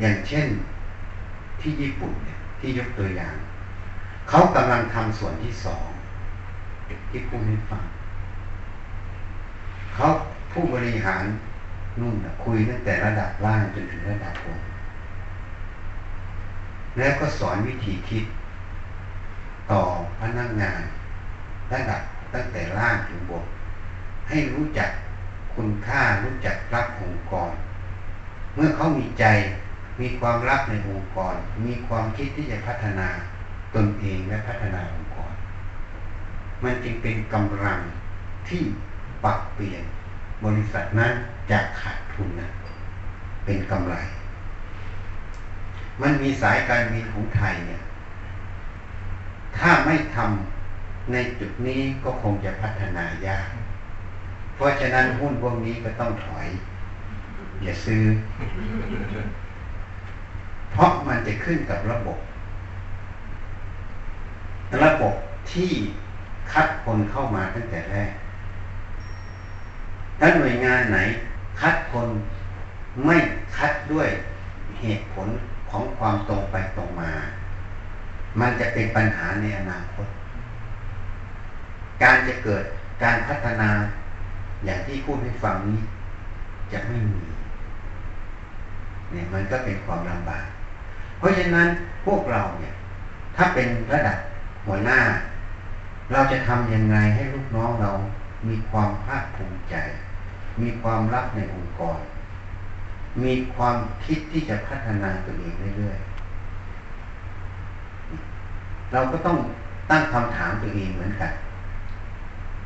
[0.00, 0.46] อย่างเช่น
[1.60, 3.34] ที่ญี่ปุ่นเนี่ยที่ยกตัวอย่าง
[4.28, 5.86] เขากำลังทำส่วนที่สอง
[7.10, 7.84] ที่พูดให้ฟัง
[9.94, 10.06] เขา
[10.52, 11.24] ผู้บริหาร
[12.00, 12.14] นู่น
[12.44, 14.60] คุยตั้งแต่ระดับล่างจนถึงระดับบน
[16.98, 18.24] แล้วก็สอนวิธีคิด
[19.70, 19.82] ต่อ
[20.20, 20.80] พนักงาน
[21.72, 22.00] ระดับ
[22.34, 23.44] ตั้งแต่ล่างถึงบน
[24.28, 24.90] ให้รู้จัก
[25.54, 27.52] คุณค่ารู้จักรักองค์กร
[28.54, 29.24] เมื่อเขามีใจ
[30.00, 33.08] มีความรักในองค์กร มีความคิดที่จะพัฒนา
[33.74, 35.32] ตนเองและพัฒนาองค์กร
[36.64, 37.80] มันจึงเป็นกำลัง
[38.48, 38.60] ที่
[39.24, 39.82] ปรับเปลี่ยน
[40.44, 41.12] บริษัทนั้น
[41.50, 42.50] จากขาดทุนนะ
[43.44, 43.94] เป็นกำไร
[46.02, 47.82] มันมีสายการบินของไทยเนี่ย
[49.58, 53.48] ถ้าไม่ทำในจุดนี้ก็คงจะพัฒนายาก
[54.54, 56.48] เพราะฉะนั้นหุ้นพวกนี้ก็ต้องถอย
[57.62, 58.04] อย่าซื้อ
[60.72, 62.18] เพราะมันจะขึ้นกับระบบ
[64.82, 65.14] ระบบ
[65.52, 65.70] ที่
[66.52, 68.12] คัดคนเข้ามาตั้งแต่แรก
[70.18, 70.98] ถ้าหน่วยงานไหน
[71.60, 72.06] คัดคน
[73.06, 73.16] ไม่
[73.56, 74.08] คัดด้วย
[74.80, 75.28] เหตุผล
[75.70, 77.12] ของความตรงไปตรงมา
[78.40, 80.06] มันจะเป็นปัญหาในอนาคต
[82.02, 82.62] การจะเกิด
[83.02, 83.70] การพัฒนา
[84.64, 85.80] อย่างที่พูดให้ฟังนี้
[86.72, 87.20] จะไม่มี
[89.10, 90.44] เนี่ยมันก็เป็นความลำบาก
[91.18, 91.68] เพราะฉะนั้น
[92.06, 92.72] พวกเราเนี่ย
[93.36, 94.18] ถ้าเป็นระดับ
[94.66, 95.00] หัวหน้า
[96.12, 97.90] เราจะทำยังไงให้ลูกน้องเรา
[98.48, 99.74] มีความภาคภูมิใจ
[100.60, 101.98] มีความรักในองค์กร
[103.22, 109.38] มีความคิดที่จะพัฒนาตัวเองเรื่อยๆ เราก็ต้อง
[109.90, 111.32] ตั้งคำถามตัวเองเหมือนกัน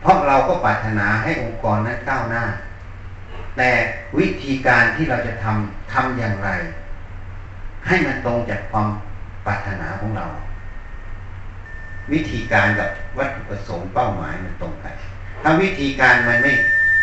[0.01, 2.45] เพราะเราก็ปรารถนาให้องค์กรนั้นก้าวหน้า
[3.57, 3.71] แต่
[4.19, 6.49] วิธีการที่เราจะทำทำอย่างไร
[7.87, 8.89] ให้มันตรงจากความ
[9.47, 10.27] ปรารถนาของเรา
[12.13, 14.95] วิธีการกับวัตถุประสงค์เป้าหมายมันตรงกัน
[15.43, 16.53] ถ้าวิธีการมันไม่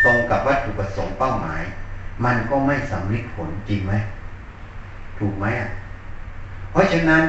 [0.05, 1.62] ตรงกับวัตถุประสงค์เป้าหมาย
[2.25, 3.93] มันก็ไม่สำเร็จผลจริงไหม
[5.19, 5.69] ถูกไหมอะ
[6.71, 7.23] เพราะฉะนั้น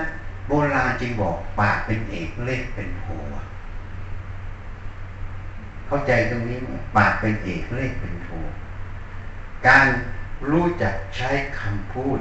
[0.48, 3.08] โบราณจึงบอกปากเป็นเอกเลขเป็นโห
[5.86, 8.28] เข้าใจตรงนี้ไหมปากเป็นเอกเลขเป็นโท
[9.68, 9.86] การ
[10.50, 12.18] รู้จักใช้คำพูด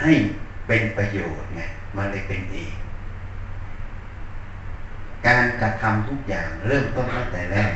[0.00, 0.12] ให้
[0.66, 1.60] เป็นประโยชน์ไง
[1.96, 2.74] มันเลยเป็นเอก
[5.26, 7.74] การกระทำทุกอย่างเริ่มต้นตั้งแต่แรก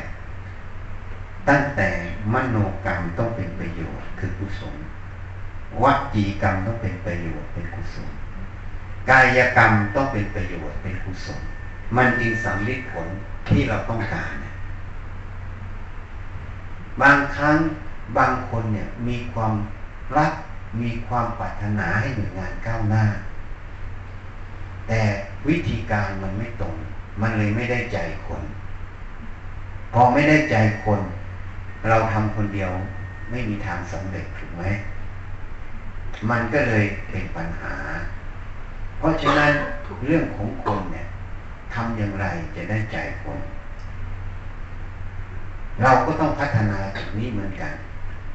[1.49, 1.89] ตั้งแต่
[2.33, 4.75] มโนกรรมต้องเป็นประโยชน์คือกุศล
[5.83, 8.11] วัจีกรรมต้องเป็นประโยชน์เป็นกุศล
[9.09, 11.41] กายกรรมต้องเป็นประโยชน์เป็นกุศล
[11.95, 13.07] มันจึงสำลิดผล
[13.49, 14.33] ที่เราต้องการ
[17.01, 17.57] บางครั้ง
[18.17, 19.53] บางคนเนี่ยมีความ
[20.17, 20.33] รัก
[20.81, 23.05] มีความปรารถนาให้หน่วยงานก้าวหน้า
[24.87, 25.01] แต่
[25.47, 26.75] วิธีการมันไม่ตรง
[27.21, 28.43] มันเลยไม่ได้ใจคน
[29.93, 31.01] พอไม่ได้ใจคน
[31.89, 32.71] เราทำคนเดียว
[33.31, 34.63] ไม่มีทางสำเร็จถูกไหม
[36.29, 37.75] มันก็เลยเป็นปัญหา
[38.97, 39.51] เพราะฉะนั้น
[40.05, 41.07] เรื่องของคนเนี่ย
[41.73, 43.39] ทำอย่างไรจะได้ใจคน
[45.81, 47.73] เราก็ต้องพัฒนาจุดนี้เหมือนกัน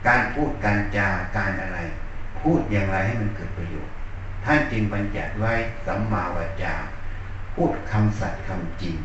[0.06, 1.78] การพูดการจาการอะไร
[2.40, 3.92] พูดอย่างไรให้มันเกิดประโยชน์
[4.44, 5.52] ท่านจึงบัญญัติไว้
[5.86, 6.74] สัมมาวจา
[7.56, 8.96] พูดคำสัตย์คำจริง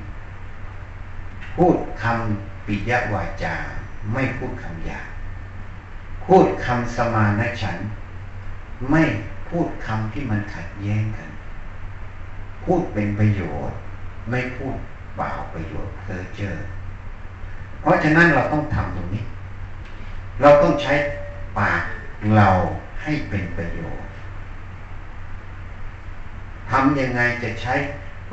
[1.57, 3.55] พูดคำปิยวาจา
[4.13, 5.01] ไม่พูดคำหยา
[6.25, 7.77] พูดคำสมานฉัน
[8.91, 9.03] ไม่
[9.49, 11.29] พูดคำที่มันขัดแย้งกัน
[12.63, 13.77] พูดเป็นประโยชน์
[14.29, 14.75] ไม่พูด
[15.15, 16.57] เปล่าประโยชน์เพอเจอ
[17.81, 19.23] เพราะฉะนั้นเราต้องทำตรงนี้
[20.41, 20.93] เราต้องใช้
[21.59, 21.83] ปาก
[22.35, 22.49] เรา
[23.01, 24.07] ให้เป็นประโยชน์
[26.71, 27.75] ทำยังไงจะใช้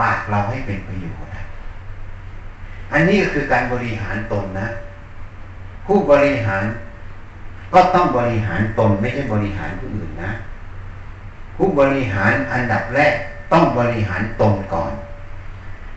[0.00, 1.32] ปากเราให้เป็นประโยชน์
[2.92, 4.68] อันนี้ก็คือการบริหารตนนะ
[5.86, 6.64] ผู้บริหาร
[7.74, 10.30] ก็ต้องบริหารตนไม่ใช่บริหารผู้อื่นนะ
[11.56, 13.14] ผู้บริหารอันดับแรก
[13.52, 14.92] ต้องบริหารตนก่อน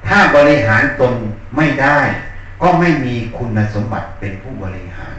[0.07, 1.13] ถ้าบริหารตน
[1.57, 1.99] ไม่ได้
[2.61, 5.15] ก็ไม่มีคุณสมบัติเป็นผู้บริหาร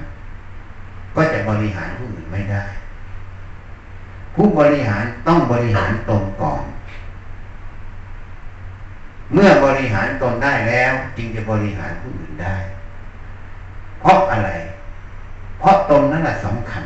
[1.16, 2.64] ก็จะบริหารผู้อื่นไม่ได้
[4.34, 6.62] ผู้บริหารต้องบริหารตนก่อน
[9.32, 12.56] เมื่อบริหารตนได้แล้ว จึงจะบริหารผู้อื่นได้
[14.00, 14.50] เพราะอะไร
[15.58, 16.84] เพราะตนนั่นแหละสำคัญ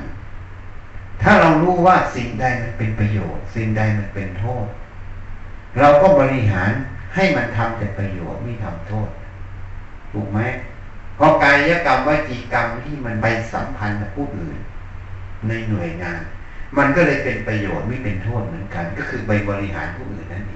[1.23, 4.67] ถ้าเรารู้ว่าสิ่งใดมันเป็นประโยชน์ สิ่งใดมันเป็นโทษ
[5.79, 6.71] เราก็บริหาร
[7.15, 9.09] ให้มันทำแต่ประโยชน์ไม่ทำโทษ
[10.13, 10.41] ถูกไหม
[11.17, 14.59] เพราะกายกรรมวจีกรรมที่มันไปสัมพันธ์กับผู้อื่น
[15.49, 16.21] ในหน่วยงาน
[16.79, 20.55] มันก็เลยเป็นประโยชน์ไม่เป็นโทษเหมือนกัน ก็คือไปบริหารผู้อื่นนั่นเอ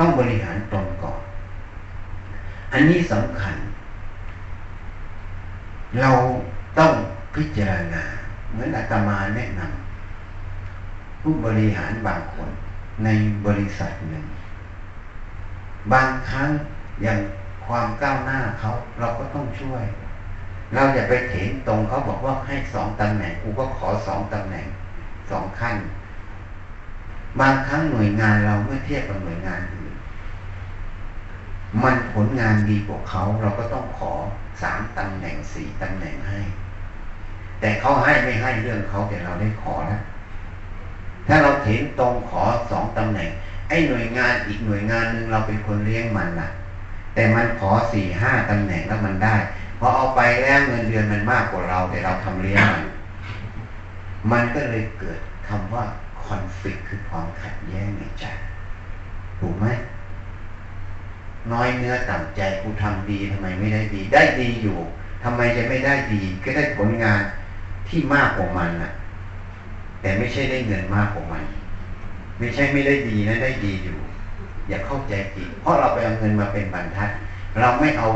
[0.00, 1.20] ต้องบริหารตนก่อน
[2.72, 3.54] อันนี้สำคัญ
[6.00, 6.12] เรา
[6.78, 6.92] ต้อง
[7.34, 8.04] พิจารณา
[8.50, 12.50] เหมือนอาตมาแนะนำผู้บริหารบางคน
[13.04, 13.08] ใน
[13.46, 14.24] บริษัทหนึ่ง
[15.92, 16.48] บางครั้ง
[17.02, 17.18] อย่าง
[17.66, 19.84] ความก้าวหน้าเขาเราก็ต้องช่วย
[20.74, 24.66] เราอย่าไปเถนตรงเขาบอกว่าให้สองตำแหน่งกูก็ขอสองตำแหน่ง
[25.30, 25.76] สองขั้น
[27.40, 29.79] บางครั้งหน่วยงานเราเมื่อเทียบกับหน่วยงานอื่น
[31.84, 34.12] มันผลงานดีกว่าเขาเราก็ต้องขอ
[34.62, 36.40] สามตำแหน่งสี่ตำแหน่งให้
[37.60, 40.00] แต่เขาให้ไม่ให้เรื่องเขาแต่เราได้ขอแล้ว
[41.26, 43.28] ถ้าเราเถนตรงขอสองตำแหน่ง
[43.68, 46.48] ไอ้หน่วยงานอีกหน่วยงานหนึ่งเราเป็นคนเลี้ยงมันล่ะ
[47.14, 49.36] แต่มันขอสี่ห้าตำแหน่งแล้วมันได้
[49.78, 52.84] พอเอาไปแล้วเงินเดือนมันมากกว่าเรา แต่เราทำเลี้ยงมัน
[54.32, 55.84] มันก็เลยเกิดคำว่า
[56.24, 58.24] คอนฟ lict คือความขัดแย้งในใจ
[59.40, 59.66] ถูกไหม
[61.52, 64.78] น้อยเนื้อต่ำใจกูทำดีทำไมไม่ได้ดี ได้ดีอยู่
[65.24, 67.22] ทำไมจะไม่ได้ดี ก็ได้ผลงาน
[67.88, 68.90] ที่มากกว่ามันน่ะ
[70.00, 71.44] แต่ไม่ใช่ได้เงินมากกว่ามัน
[72.38, 73.98] ไม่ใช่ไม่ได้ดีนะได้ดีอยู่
[74.68, 77.10] อย่าเข้าใจผิดเพราะเราไปเอาเงินมาเป็นบรรทัด
[77.60, 78.08] เราไม่เอา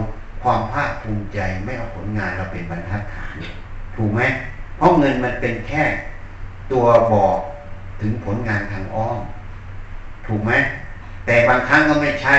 [0.42, 3.34] ความภาคภูมิใจไม่เอาผลงานเราเป็นบรรทัดฐาน
[3.96, 4.20] ถูกไหม
[4.76, 5.82] เพราะเงินมันเป็นแค่
[6.72, 7.38] ตัวบอก
[8.00, 9.20] ถึงผลงานทางอ้อม
[10.26, 10.52] ถูกไหม
[11.26, 12.36] แต่บางครั้งก็ไม่ใช่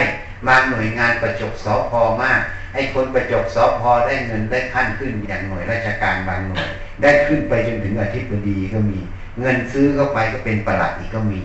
[0.47, 2.41] บางหน่วยงานประจบสอพอมาก
[2.73, 6.67] ไอ้คนประจบสอพอได้เงินได้ขั้นขึ้นอย่างหน่วยราชการบางหน่วย
[7.01, 8.99] ได้ขึ้นไปจนถึงอาทิตย์ดีก็มี
[9.39, 11.39] เงินซื้อเข้าไปก็เป็นประหลัดอีกก็มี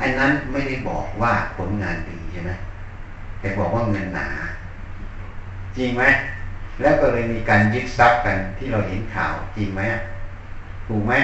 [0.00, 2.50] อันนั้นไม่ได้บอกว่าผลงานดีใช่ไหม
[3.40, 4.28] แต่บอกว่าเงินหนา
[5.76, 6.04] จริงไหม
[6.80, 9.80] แล้วก็เลยมีการยึดทรัพย์กันที่เราเห็นข่าวจริงไหม
[10.88, 11.14] ถูกไหม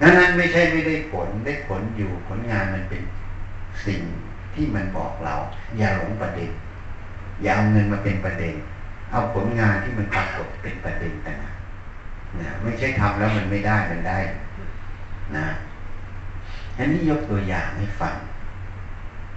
[0.00, 3.02] นั้นนั้นไม่ใช่ไม่ได้ผลได้ผลอยู่ผลงานมันเป็น
[3.86, 4.00] สิ่ง
[4.54, 5.34] ที่มันบอกเรา
[5.78, 6.50] อย่าหลงประเด็น
[7.42, 8.54] อย่าเอาเงินมาเป็นประเด็น
[9.10, 11.52] เอาผลงานที่มันปรากฏเป็นประเด็นแต่นะ
[12.62, 14.18] ไม่ใช่ทำแล้วมันไม่ได้มันได้
[15.36, 15.46] นะ
[16.78, 18.14] อันนี้ยกตัวอย่างให้ฟัง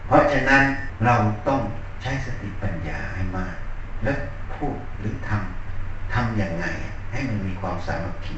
[0.05, 0.63] เพราะฉะนั้น
[1.05, 1.16] เรา
[1.47, 1.59] ต้อง
[2.01, 3.55] ใช้สติปัญญาให้มาก
[4.03, 4.18] แล้ว
[4.55, 6.66] พูดหรือทำทำยังไง
[7.11, 8.38] ให้มันมีความสามัคคี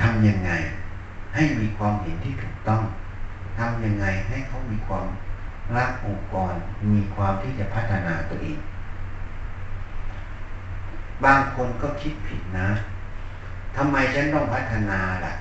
[0.00, 0.50] ทำยังไง
[1.34, 2.82] ให้มีความเห็นที่ถูกต้อง
[3.58, 5.06] ทำยังไงให้เขามีความ
[5.76, 6.54] รักองค์กร
[6.92, 8.58] มีความที่จะพัฒนาตัวเอง
[11.24, 12.68] บางคนก็คิดผิดนะ
[13.76, 15.34] ทำไมฉันต้องพัฒนาล่ะ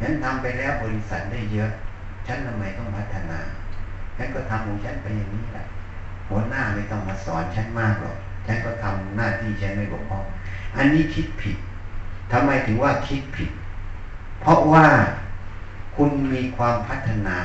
[0.00, 1.70] ฉันทำไปแล้วบริษัทได้เยอะ
[2.26, 3.38] ฉันทำไมต้องพัฒนา
[4.16, 5.66] ฉันก็ทำของฉันไปอย่างนี้แหละ
[6.28, 8.16] หัวหน้าไม่ต้องมาสอนฉันมากหรอก
[8.46, 10.24] ฉันก็ทำหน้าที่ฉันไม่บกพร่อง
[10.76, 11.56] อันนี้คิดผิด
[12.32, 13.50] ทำไมถึงว่าคิดผิด
[14.40, 14.86] เพราะว่า
[15.96, 17.38] คุณมีความพัฒนา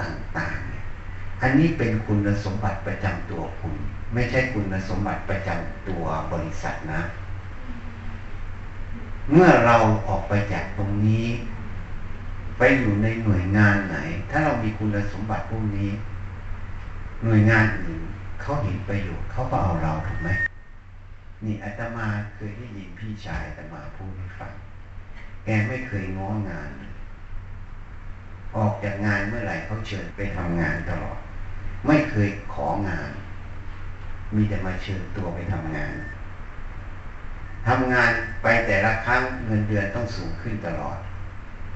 [0.00, 3.74] ต่างๆอันนี้เป็นคุณสมบัติประจำตัวคุณ
[4.14, 7.00] ไม่ใช่คุณสมบัติประจำตัวบริษัทนะ
[9.30, 9.76] เมื่อเรา
[10.08, 11.26] ออกไปจากตรงนี้
[12.58, 13.96] ไปอยู่ในหน่วยงานไหน
[14.30, 15.90] ถ้าเรามีคุณสมบัติพวกนี้
[17.24, 18.02] หน่วยงานอื่น
[18.40, 20.30] เขาเห็นประโยชน์เขาก็เอาเราถูกไหม
[21.44, 24.52] นี่อาตมาเคยได้ยินพี่ชายอาตมาพูดให้ฟัง
[25.44, 26.70] แกไม่เคยง้องาน
[28.56, 31.18] ออกจากงานเมื่อไหร่เขาเชิญไปทำงานตลอด
[31.86, 33.10] ไม่เคยของาน
[34.36, 35.94] มีแต่มาเชิญตัวไปทำงาน
[37.68, 38.10] ทำงาน
[38.42, 40.96] ไปแต่ละครั้งเงินเดือนต้องสูงขึ้นตลอด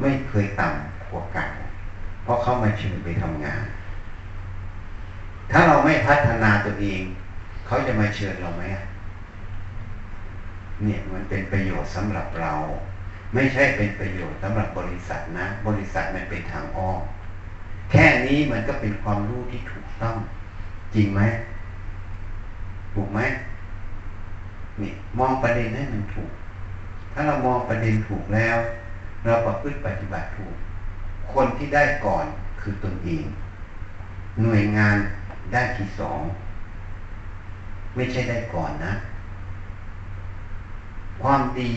[0.00, 1.46] ไม่เคยต่ำกว่าเก่า
[2.22, 3.62] เพราะเขามาเชิมไปทำงาน
[5.50, 7.00] ถ้าเราไม่พัฒนาตัวเอง
[7.66, 8.62] เขาจะมาเชิญเราไหม
[10.84, 12.52] เนี่ยมันเป็นประโยชน์สำหรับเรา
[13.34, 17.00] ไม่ใช่เป็นประโยชน์สำหรับบริษัทนะ บริษัทมันเป็นทางอ้อม
[17.90, 20.16] แค่นี้มันก็เป็นความรู้ที่ถูกต้อง
[20.94, 21.20] จริงไหม
[22.94, 23.20] ถูกไหม
[24.80, 26.30] นี่มองประเด็นให้มันถูก
[27.12, 28.56] ถ้าเรามองประเด็นถูกแล้ว
[29.24, 30.54] เราประพฤติปฏิบัติถูก
[31.32, 32.24] คนที่ได้ก่อน
[32.60, 33.24] คือตนเอง
[34.42, 34.96] หน่วยงาน
[35.52, 36.20] ได้ที่สอง
[37.94, 38.92] ไม่ใช่ได้ก่อนนะ
[41.22, 41.72] ความดี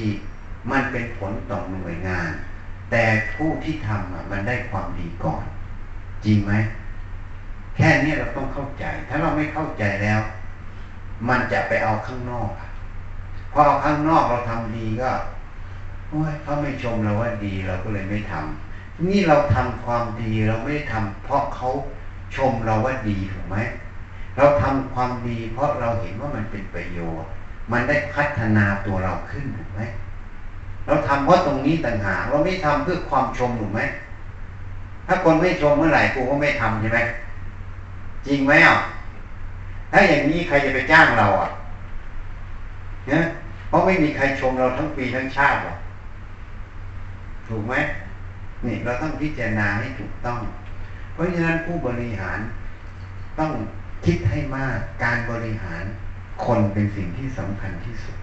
[0.71, 2.29] มันเป็นผลต่อหน่วยงาน
[2.91, 3.03] แต่
[3.35, 5.43] ผู้ที่ทำอะมันได้ความดีก่อน
[6.25, 6.53] จริงไหม
[7.75, 10.19] แค่นี้เราต้องเข้าใจ ถ้าเราไม่เข้าใจแล้ว
[11.29, 12.49] มันจะไปเอาข้างนอก
[13.51, 15.11] พอเอาข้างนอกเราทำดีก็
[16.09, 21.69] โอ้ยเขาไม่ชมเราว่าดีเราก็เลยไม่ทำนี่เราทำความดีเราไม่ได้ทำเพราะเขา
[22.35, 23.57] ชมเราว่าดีถูกไหม
[24.37, 27.29] เราทำความดี เพราะเราเห็นว่ามันเป็นประโยชน์
[27.71, 29.81] มันได้พัฒนาตัวเราขึ้นถูกไหม
[30.87, 33.81] เราทำเพราะตรงนี้ต่างหากเราไม่ทำเพื่อความชมถูกไหม
[35.07, 36.99] ถ้าคนไม่ชมเมื่อไหร่กูก็ไม่ทำใช่ไหม
[38.27, 38.77] จริงไหมอะ
[39.91, 41.49] ถ้าอย่างนี้ใครจะไปจ้างเราอะ
[43.07, 43.23] เนี่ย
[43.67, 45.77] เพราะไม่มีใครชมเราทั้งปีทั้งชาติหรอก
[47.47, 47.73] ถูกไหม
[48.65, 50.39] นี่เราต้องพิจารณาให้ถูกต้อง
[51.13, 52.39] เพราะฉะนั้นผู้บริหาร
[53.39, 53.51] ต้อง
[54.05, 55.83] คิดให้มากการบริหาร
[56.45, 58.17] คนเป็นสิ่งที่สำคัญที่สุด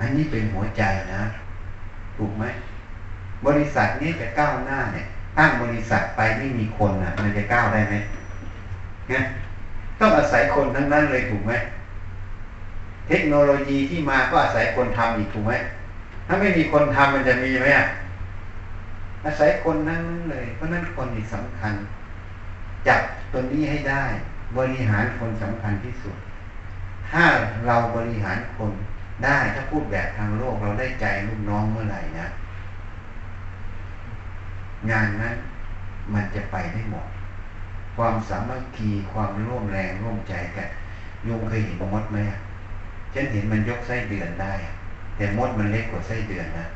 [0.00, 0.82] อันนี้เป็นหัวใจ
[1.14, 1.22] นะ
[2.18, 2.44] ถูกไหม
[3.46, 5.06] บริษัทนี้จะก้าวหน้าเนี่ย
[5.38, 7.94] ตั้งบริษัทไปไม่มีคนอะ มันจะก้าวได้ไหม
[9.08, 9.22] เนี่ย
[10.00, 11.52] ต้องอาศัยคนทั้งนั้นเลยถูกไหม
[13.08, 15.52] เทคโนโลยีที่มาก็อาศัยคนทำอีกถูกไหม
[16.26, 17.86] ถ้าไม่มีคนทำมันจะมีไหมอะ
[19.24, 21.74] อาศัยคนนั้นเลย เพราะนั้นคนนี่สำคัญ
[22.88, 23.00] จับ
[23.32, 24.04] ตัวนี้ให้ได้
[24.58, 26.16] บริหารคนสำคัญที่สุด
[27.10, 27.24] ถ้า
[27.66, 28.72] เราบริหารคน
[29.24, 32.26] ได้ถ้าพูดแบบทางโลกเราได้ใจลูกน้องเมื่อไหร่นะ
[34.90, 35.34] งานนั้น
[36.14, 37.06] มันจะไปได้หมด
[37.96, 40.68] ความสามัคคีความร่วมแรงร่วมใจกัน
[41.24, 42.18] โยมเคยเห็นมดไหม
[43.14, 44.52] ฉันเห็นมันยกไส้เดือนได้
[45.16, 46.66] แต่มดมันเล็กกว่าไส้เดือนนะ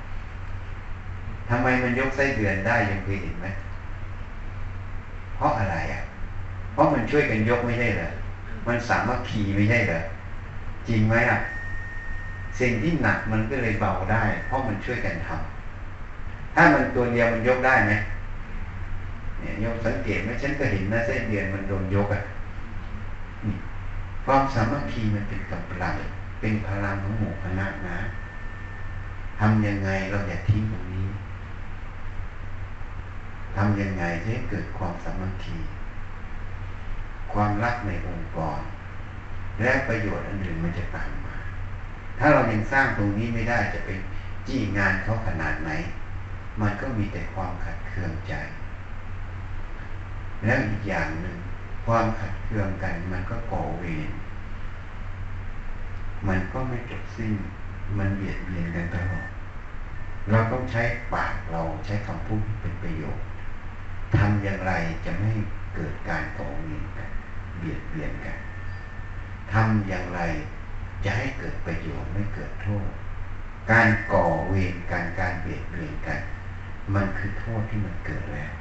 [1.49, 3.47] ทำไมมันยกไส้เดือนได้ยังเคยเห็นไหม
[5.37, 6.03] เพราะอะไรอะ
[6.73, 8.09] เพราะมันช่วยกันยกไม่ใช่เหรอ
[8.67, 10.01] มันสามัคคีไม่ใช่เหรอ
[10.89, 11.39] จริงไหมอะ
[12.61, 17.93] สิ่งที่หนักมันก็เลยเบาได้ เพราะมันช่วยกันทำถ้ามันตัวเดียวมันยกได้ไหม
[19.41, 22.23] เนี่ยโยมสังเกตไหมฉันก็เห็นนะเส้นเดือนมันโดนยกอะ่ะ
[24.25, 25.95] ความสามัคคีมันเป็นกำลัง
[26.41, 27.99] เป็นพลังของหมู่คณะนะ
[29.41, 31.09] ทำยังไงเราอย่าทิ้งตรงนี้
[33.57, 35.57] ทำยังไงจะให้เกิดความสามัคคี
[37.33, 38.61] ความรักในองค์กร
[39.63, 41.22] และประโยชน์อันอื่นมันจะตาม
[42.25, 43.91] ถ้าเรายังสร้างตรงนี้ไม่ได้จะไป
[44.49, 45.71] จี้งานเขาขนาดไหน
[46.61, 48.35] มันก็มีแต่ความขัดเคืองใจ
[50.43, 51.37] แล้วอีกอย่างหนึ่ง
[51.87, 54.11] ความขัดเคืองกันมันก็ก่อเวร
[56.29, 57.35] มันก็ไม่จบสิ้น
[57.99, 59.29] มันเบียดเบียนกันตลอด
[60.31, 60.83] เราต้องใช้
[61.15, 63.25] ปากเราใช้คำพูดเป็นประโยชน์
[64.17, 64.73] ทำอย่างไร
[65.05, 65.31] จะไม่
[65.75, 67.09] เกิดการก่อเวรกัน
[67.59, 68.37] เบียดเบียนกัน
[69.53, 70.21] ทำอย่างไร
[71.05, 72.87] จะให้เกิดประโยชน์ไม่เกิดโทษ
[73.71, 76.21] การก่อเวรการการเบียดเบียนกัน
[76.95, 78.53] มันคือโทษที่มันเกิดแล้ว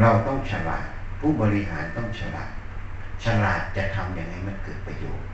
[0.00, 0.86] เราต้องฉลาด
[1.20, 2.50] ผู้บริหารต้องฉลาด
[3.24, 5.26] ฉลาดจะทำอย่างไรมันเกิดประโยชน์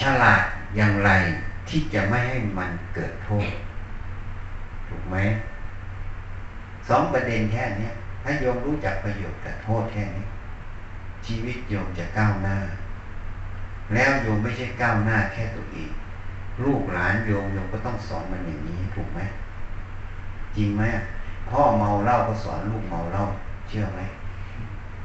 [0.00, 0.42] ฉลาด
[0.76, 1.10] อย่างไร
[1.68, 3.50] ที่จะไม่ให้มันเกิดโทษ
[4.88, 5.16] ถูกไหม
[6.88, 7.88] สองประเด็นแค่นี้
[8.22, 10.26] ถ้าโยมรู้จักประโยชน์กับโทษแค่นี้
[11.26, 12.56] ชีวิตโยมจะก้าวหน้า
[13.94, 15.90] แล้วโยมไม่ใช่ก้าวหน้าแค่ตัวเอง
[16.64, 19.20] ลูกหลานโยมโยมก็ต้องสอนมันอย่างนี้ถูกไหม
[20.56, 20.82] จริงไหม
[21.50, 23.24] พ่อเมาเหล้าก็สอนลูกเมาเหล้า
[23.68, 24.00] เชื่อไหม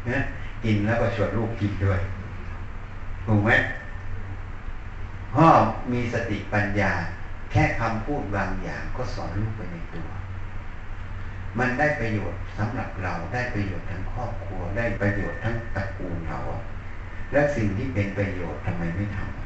[0.06, 0.22] เนี่ย
[0.64, 2.00] กินแล้วก็ชวนลูกกินด้วย
[3.26, 3.52] ถูกไหม
[5.34, 5.48] พ่อ
[5.92, 6.92] มีสติปัญญา
[7.52, 10.08] แค่คำพูดบางอย่างก็สอนลูกไปในตัว
[11.60, 16.40] มันได้ประโยชน์สำหรับเราได้ประโยชน์ทั้งครอบครัวได้ประโยชน์ทั้งตระกูลเรา
[17.32, 19.42] และสิ่งที่เป็นประโยชน์ทำไมไม่ทำ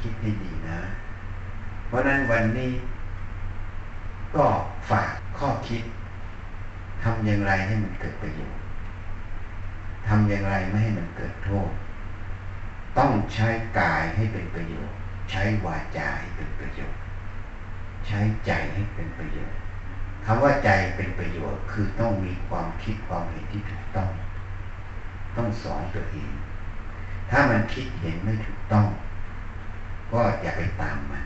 [0.00, 0.80] คิดให้ดีนะ
[1.86, 2.72] เพราะนั้นวันนี้
[4.36, 4.46] ก็
[4.90, 5.82] ฝากข้อคิด
[7.02, 8.62] ทำอย่างไรให้มันเกิดประโยชน์
[10.08, 11.70] ทำอย่างไรไม่ให้มันเกิดโทษ
[12.98, 13.48] ต้องใช้
[13.78, 14.96] กายให้เป็นประโยชน์
[15.30, 17.00] ใช้วาจาให้เป็นประโยชน์
[18.06, 19.58] ใช้ใจให้เป็นประโยชน์
[20.24, 24.10] คำว่าใจเป็นประโยชน์คือต้องมีความคิดความเห็นที่ถูกต้อง
[25.40, 26.32] ต้องสอนตัวเอง
[27.30, 28.86] ถ้ามันคิดเห็นไม่ถูกต้อง
[30.12, 31.24] ก็อย่าไปตามมัน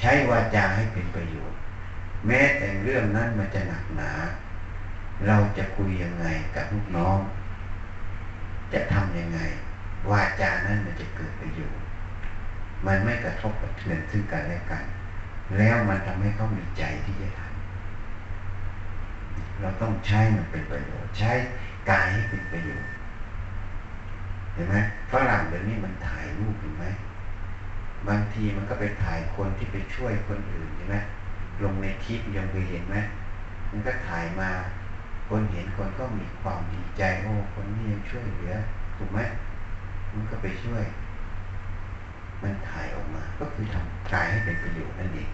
[0.00, 1.58] ใช้วาจาให้เป็นประโยชน์
[2.26, 4.12] แม้แต่เรื่องนั้นมันจะหนักหนา
[5.26, 7.18] เราจะคุยยังไงกับลูกน้อง
[8.72, 9.40] จะทำยังไง
[10.10, 11.82] วาจานั้นมันจะเกิดประโยชน์
[12.86, 14.84] มันไม่กระทบกระเทือนซึ่งกันและกัน
[15.58, 17.50] แล้วมันทำให้เขามีใจที่จะทำ
[19.60, 21.32] เราต้องใช้มันเป็นประโยชน์ใช้
[21.90, 22.90] กายให้เป็นประโยชน์
[24.54, 24.76] เห็นไหม
[25.12, 26.86] ฝรั่งเดี๋ยวนี้มันถ่ายรูปเห็นไหม
[28.08, 30.96] บางทีมันก็ไปถ่ายคนที่ไปช่วยคนอื่นใช่ไหม
[31.64, 32.96] ลงในคลิปยังไปเห็นไหม
[33.70, 34.50] มันก็ถ่ายมา
[35.28, 38.52] คนเห็นคนก็มีความดีใจโอ้คนนี้ยังช่วยเหลือ
[38.96, 39.20] ถูกไหม
[40.14, 40.84] มันก็ไปช่วย
[42.42, 45.30] มันถ่ายออกมา ก็คือทำกายให้เป็นประโยชน์นั่นเอง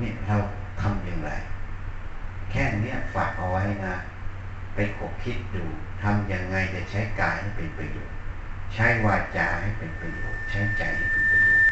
[0.00, 0.36] นี่เรา
[0.80, 1.30] ทำอย่างไร
[2.50, 3.94] แค่นี้ฝากเอาไว้นะ
[4.74, 5.64] ไปขบคิดดู
[6.02, 8.16] ทำยังไงจะใช้กายให้เป็นประโยชน์
[8.74, 11.68] ใช้วาจาให้เป็นประโยชน์ ใช้ใจให้เป็นประโยชน์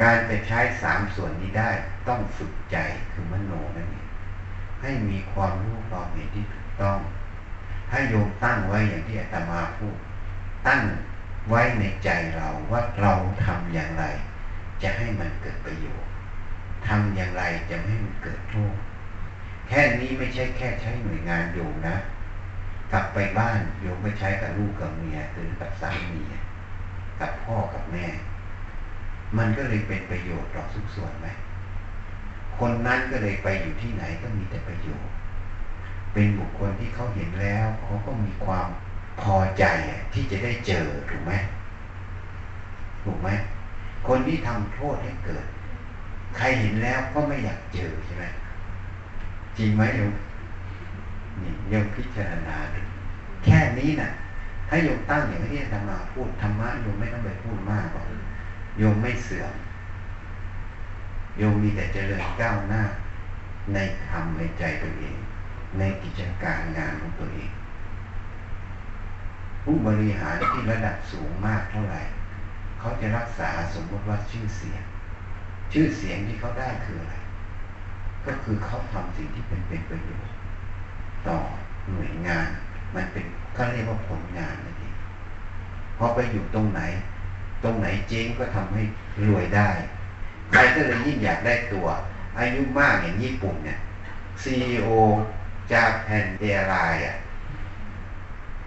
[0.00, 1.70] การจะใช้สามส่วนนี้ได้
[2.08, 2.76] ต้องฝึกใจ
[3.12, 4.08] คือมโนนั่นเอง
[4.82, 6.98] ให้มีความรู้ความเห็นที่ถูกต้อง
[7.90, 9.96] ให้โยมตั้งไว้อย่างที่อาตมาพูด
[10.66, 10.82] ตั้ง
[11.48, 13.12] ไว้ในใจเราว่าเรา
[13.44, 14.04] ทำอย่างไร
[14.82, 16.10] จะให้มันเกิดประโยชน์
[16.86, 18.74] ทำอย่างไรจะไม่ให้มันเกิดโทษ
[19.74, 21.96] แค่นี้ไม่ใช่แค่ใช้หน่วยงานโยมนะ
[22.92, 26.22] กลับไปบ้านโยมไม่ใช้กับลูกกับเมียหรือกับสามี
[27.20, 28.06] กับพ่อกับแม่
[29.38, 31.26] มันก็เลยเป็นประโยชน์ต่อทุกส่วนไหม
[32.58, 35.14] คนนั้นก็เลยไปอยู่ที่ไหนก็มีแต่ประโยชน์
[36.12, 38.66] เป็นบุคคลที่เขาเห็นแล้วเขาก็มีความ
[39.20, 39.64] พอใจ
[40.12, 41.32] ที่จะได้เจอถูกไหม
[43.04, 43.28] ถูกไหม
[44.08, 45.44] คนที่ทำโทษให้เกิด
[46.36, 48.26] ใครเห็นแล้วก็ไม่อยากเจอใช่ไหม
[49.58, 50.12] จริงไหมโยม
[51.42, 52.80] นี่โยมพิจารณาดู
[53.44, 54.10] แค่นี้นะ่ะ
[54.68, 58.04] ถ้าโยมตั้งอย่างที่ธรรมาพูดธรรมะโยมไม่ต้องไปพูดมากหรอก
[58.78, 59.52] โยมไม่เสื่อม
[61.38, 62.82] โยมมีแต่เจริญก้าวหน้า
[63.74, 63.78] ใน
[64.08, 65.16] ธรรมในใจตัวเอง
[65.78, 67.50] ในกิจการงานของตัวเอง
[69.62, 72.00] ผู้บริหารที่ระดับสูงมากเท่าไหร่
[72.78, 74.82] เขาจะรักษาสมมติว่าชื่อเสียง
[75.72, 77.14] ชื่อเสียงที่เขาได้คืออะไร
[78.26, 80.34] ก็คือเขาทำสิ่งที่เป็นประโยชน์
[81.28, 81.38] ต่อ
[81.90, 82.48] หน่วยงาน
[82.94, 84.94] มันเป็นเขาเรียกว่าผลงานนั่นเอง
[85.98, 86.80] พอไปอยู่ตรงไหน
[87.62, 88.82] ตรงไหนเจ๊งก็ทำให้
[89.26, 89.70] รวยได้
[90.52, 91.86] ใครก็เลยยิ่งอยากได้ตัว
[92.38, 93.78] อายุมากอย่างญี่ปุ่นเนี่ย
[94.42, 94.88] ซีโอ
[95.72, 97.14] จากแผ่นเดรายอะ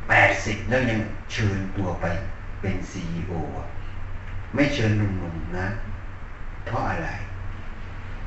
[0.10, 0.99] แปดสิบแล้วยัง
[1.32, 2.06] เชิญตัวไป
[2.62, 3.32] เป็นซีโอ
[4.56, 5.68] ไม่เชิญหนุ่มๆนะ
[6.66, 7.10] เพราะอะไร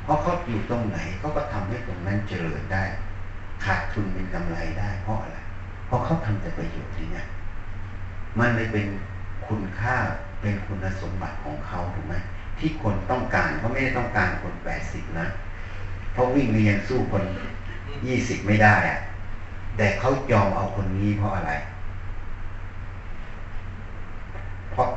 [0.08, 2.84] เพราะเขาอยู่ตรงไหนเขาก็ทำให้ตรงนั้นเจริญได้
[3.64, 5.38] ขาดทุนเป็นกำไรได้เพราะอะไร
[5.86, 7.26] เพราะเขาทำแต่ประโยชน์นี่นะ
[8.38, 8.86] มันเลยเป็น
[9.48, 9.96] คุณค่า
[10.40, 12.14] เป็นคุณสมบัติของเขาถูกไหม
[12.58, 15.26] ที่คนต้องการเขาไม่ได้ต้องการคนแปดสิบนะ
[16.12, 17.24] เพราะวิ่งเรียนสู้คน
[18.06, 18.98] ยี่สิบไม่ได้อะ
[19.76, 21.52] แต่เขายอมเอาคนนี้เพราะอะไร
[24.70, 24.88] เพราะ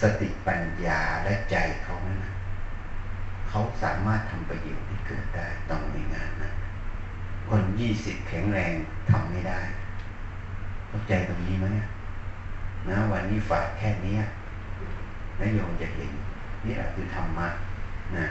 [0.00, 2.35] สติปัญญาและใจเขานะ
[3.56, 6.52] เขาสามารถทำประโยชน์ที่เกิดได้ต้องมีงานนะ
[7.48, 8.72] คนยี่สิบแข็งแรง
[9.10, 9.60] ทำไม่ได้
[10.88, 11.64] เข้าใจตรงนี้ไหม
[12.88, 14.16] นะวันนี้ฝากแค่นี้
[15.40, 16.10] นะโยมจะเห็น
[16.64, 17.48] นี่แหละคือธรรมะ
[18.16, 18.26] นะ